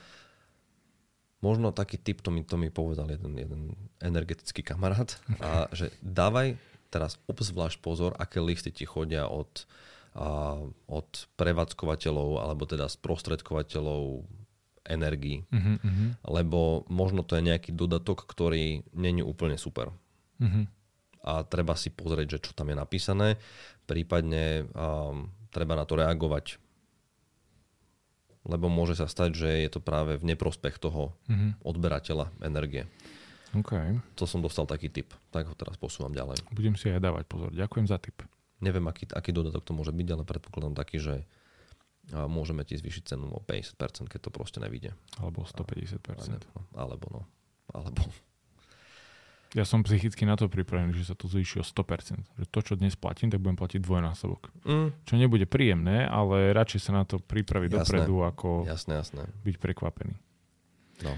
možno 1.40 1.72
taký 1.72 1.96
typ, 1.96 2.20
to 2.20 2.28
mi, 2.28 2.44
to 2.44 2.60
mi 2.60 2.68
povedal 2.68 3.08
jeden, 3.08 3.32
jeden 3.40 3.62
energetický 4.04 4.60
kamarát, 4.60 5.16
a 5.40 5.72
že 5.72 5.88
dávaj 6.04 6.60
teraz 6.92 7.16
obzvlášť 7.24 7.80
pozor, 7.80 8.12
aké 8.20 8.44
listy 8.44 8.68
ti 8.68 8.84
chodia 8.84 9.32
od, 9.32 9.64
od 10.88 11.08
prevádzkovateľov 11.36 12.40
alebo 12.40 12.64
teda 12.64 12.88
sprostredkovateľov 12.88 14.24
energií. 14.86 15.44
Uh-huh, 15.50 15.76
uh-huh, 15.82 16.08
Lebo 16.30 16.86
možno 16.86 17.26
to 17.26 17.36
je 17.36 17.44
nejaký 17.44 17.74
dodatok, 17.74 18.24
ktorý 18.24 18.86
není 18.94 19.20
úplne 19.20 19.58
super. 19.58 19.92
uh-huh. 20.40 20.64
A 21.26 21.42
treba 21.42 21.74
si 21.74 21.90
pozrieť, 21.90 22.38
že 22.38 22.42
čo 22.48 22.52
tam 22.54 22.70
je 22.70 22.76
napísané, 22.78 23.28
prípadne 23.90 24.70
um, 24.72 25.26
treba 25.50 25.74
na 25.74 25.82
to 25.82 25.98
reagovať. 25.98 26.62
Lebo 28.46 28.70
môže 28.70 28.94
sa 28.94 29.10
stať, 29.10 29.34
že 29.34 29.50
je 29.66 29.70
to 29.74 29.82
práve 29.82 30.22
v 30.22 30.28
neprospech 30.32 30.78
toho 30.78 31.10
uh-huh. 31.26 31.50
odberateľa 31.66 32.30
energie. 32.46 32.86
OK. 33.58 33.74
To 34.14 34.24
som 34.24 34.38
dostal 34.38 34.70
taký 34.70 34.86
tip, 34.86 35.10
tak 35.34 35.50
ho 35.50 35.54
teraz 35.58 35.74
posúvam 35.74 36.14
ďalej. 36.14 36.46
Budem 36.54 36.78
si 36.78 36.94
aj 36.94 37.02
dávať 37.02 37.24
pozor. 37.26 37.50
Ďakujem 37.50 37.86
za 37.90 37.98
tip. 37.98 38.22
Neviem, 38.64 38.88
aký, 38.88 39.04
aký 39.12 39.30
dodatok 39.36 39.64
to 39.68 39.76
môže 39.76 39.92
byť, 39.92 40.08
ale 40.16 40.24
predpokladám 40.24 40.74
taký, 40.76 40.96
že 40.96 41.14
môžeme 42.12 42.62
ti 42.62 42.78
zvýšiť 42.78 43.02
cenu 43.14 43.26
o 43.28 43.40
50%, 43.42 44.06
keď 44.06 44.20
to 44.22 44.30
proste 44.30 44.62
nevíde. 44.62 44.94
Alebo 45.18 45.42
150%. 45.42 46.46
Alebo 46.78 47.06
no. 47.10 47.22
Alebo. 47.74 48.06
Ja 49.54 49.64
som 49.64 49.82
psychicky 49.82 50.26
na 50.28 50.36
to 50.36 50.50
pripravený, 50.50 50.92
že 50.94 51.08
sa 51.10 51.16
to 51.16 51.26
zvýši 51.26 51.62
o 51.62 51.64
100%. 51.64 52.18
Že 52.38 52.46
to, 52.50 52.60
čo 52.60 52.74
dnes 52.76 52.94
platím, 52.98 53.32
tak 53.32 53.40
budem 53.42 53.58
platiť 53.58 53.80
dvojnásobok. 53.82 54.52
Mm, 54.68 54.88
Čo 55.06 55.14
nebude 55.16 55.46
príjemné, 55.48 56.04
ale 56.04 56.52
radšej 56.52 56.80
sa 56.82 56.92
na 56.92 57.04
to 57.08 57.18
pripraviť 57.22 57.70
Jasné. 57.72 57.80
dopredu, 57.82 58.14
ako 58.26 58.48
jasné, 58.68 59.00
jasné. 59.00 59.22
byť 59.46 59.56
prekvapený. 59.56 60.14
No. 61.02 61.12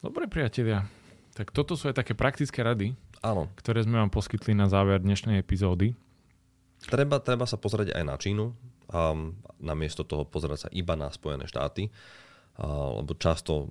Dobre, 0.00 0.26
priatelia. 0.32 0.88
Tak 1.36 1.52
toto 1.52 1.76
sú 1.76 1.92
aj 1.92 2.00
také 2.00 2.16
praktické 2.16 2.64
rady, 2.64 2.96
Áno, 3.20 3.52
ktoré 3.60 3.84
sme 3.84 4.00
vám 4.00 4.08
poskytli 4.08 4.56
na 4.56 4.66
záver 4.66 5.04
dnešnej 5.04 5.38
epizódy. 5.38 5.92
Treba, 6.88 7.20
treba 7.20 7.44
sa 7.44 7.60
pozrieť 7.60 7.92
aj 7.92 8.04
na 8.04 8.16
Čínu, 8.16 8.56
a 8.90 9.14
namiesto 9.62 10.02
toho 10.02 10.26
pozerať 10.26 10.66
sa 10.66 10.68
iba 10.74 10.98
na 10.98 11.12
Spojené 11.12 11.46
štáty, 11.46 11.92
a, 12.58 12.66
lebo 12.98 13.14
často 13.14 13.70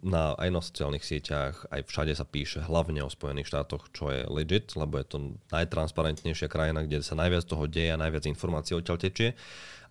na, 0.00 0.32
aj 0.40 0.48
na 0.48 0.60
sociálnych 0.64 1.04
sieťach, 1.04 1.68
aj 1.68 1.84
všade 1.84 2.12
sa 2.16 2.24
píše 2.24 2.64
hlavne 2.64 3.04
o 3.04 3.12
Spojených 3.12 3.52
štátoch, 3.52 3.92
čo 3.92 4.08
je 4.08 4.24
legit, 4.30 4.72
lebo 4.76 4.96
je 4.96 5.06
to 5.08 5.18
najtransparentnejšia 5.52 6.48
krajina, 6.48 6.84
kde 6.84 7.04
sa 7.04 7.18
najviac 7.18 7.44
toho 7.44 7.68
deje 7.68 7.92
a 7.92 8.00
najviac 8.00 8.24
informácií 8.24 8.78
odtiaľ 8.78 8.96
tečie. 8.96 9.36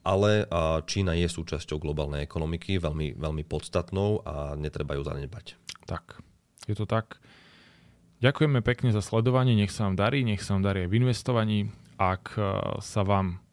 Ale 0.02 0.48
a, 0.48 0.80
Čína 0.88 1.14
je 1.14 1.28
súčasťou 1.28 1.78
globálnej 1.78 2.24
ekonomiky, 2.24 2.80
veľmi, 2.80 3.20
veľmi 3.20 3.44
podstatnou 3.46 4.24
a 4.24 4.56
netreba 4.56 4.96
ju 4.96 5.04
zanedbať. 5.04 5.60
Tak, 5.86 6.24
je 6.66 6.76
to 6.80 6.88
tak. 6.88 7.20
Ďakujeme 8.20 8.60
pekne 8.64 8.96
za 8.96 9.04
sledovanie, 9.04 9.56
nech 9.56 9.72
sa 9.72 9.88
vám 9.88 9.96
darí, 10.00 10.24
nech 10.24 10.44
sa 10.44 10.56
vám 10.56 10.64
darí 10.64 10.88
aj 10.88 10.90
v 10.92 10.98
investovaní. 11.04 11.60
Ak 12.00 12.40
eh, 12.40 12.48
sa 12.80 13.04
vám 13.04 13.44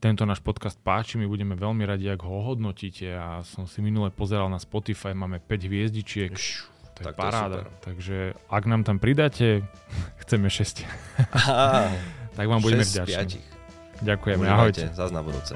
tento 0.00 0.24
náš 0.24 0.40
podcast 0.40 0.80
páči, 0.80 1.16
my 1.16 1.28
budeme 1.28 1.52
veľmi 1.52 1.84
radi, 1.84 2.08
ak 2.08 2.24
ho 2.24 2.40
hodnotíte 2.44 3.08
a 3.12 3.40
som 3.44 3.64
si 3.64 3.80
minule 3.80 4.08
pozeral 4.08 4.48
na 4.48 4.56
Spotify, 4.56 5.12
máme 5.12 5.40
5 5.40 5.68
hviezdičiek, 5.68 6.32
to 6.32 6.98
je 7.00 7.04
tak 7.04 7.04
to 7.04 7.08
je 7.08 7.20
paráda. 7.20 7.58
super. 7.60 7.72
Takže 7.80 8.16
ak 8.48 8.64
nám 8.64 8.84
tam 8.84 8.96
pridáte, 8.96 9.64
chceme 10.24 10.48
6, 10.48 10.84
Aha, 11.32 11.92
tak 12.36 12.48
vám 12.48 12.60
budeme 12.64 12.84
6 12.84 12.88
z 12.88 12.96
vďační. 13.04 13.40
5. 14.00 14.04
Ďakujeme, 14.04 14.44
Užívajte, 14.44 14.80
ahojte. 14.82 14.84
Zas 14.96 15.10
na 15.12 15.22
budúce. 15.22 15.54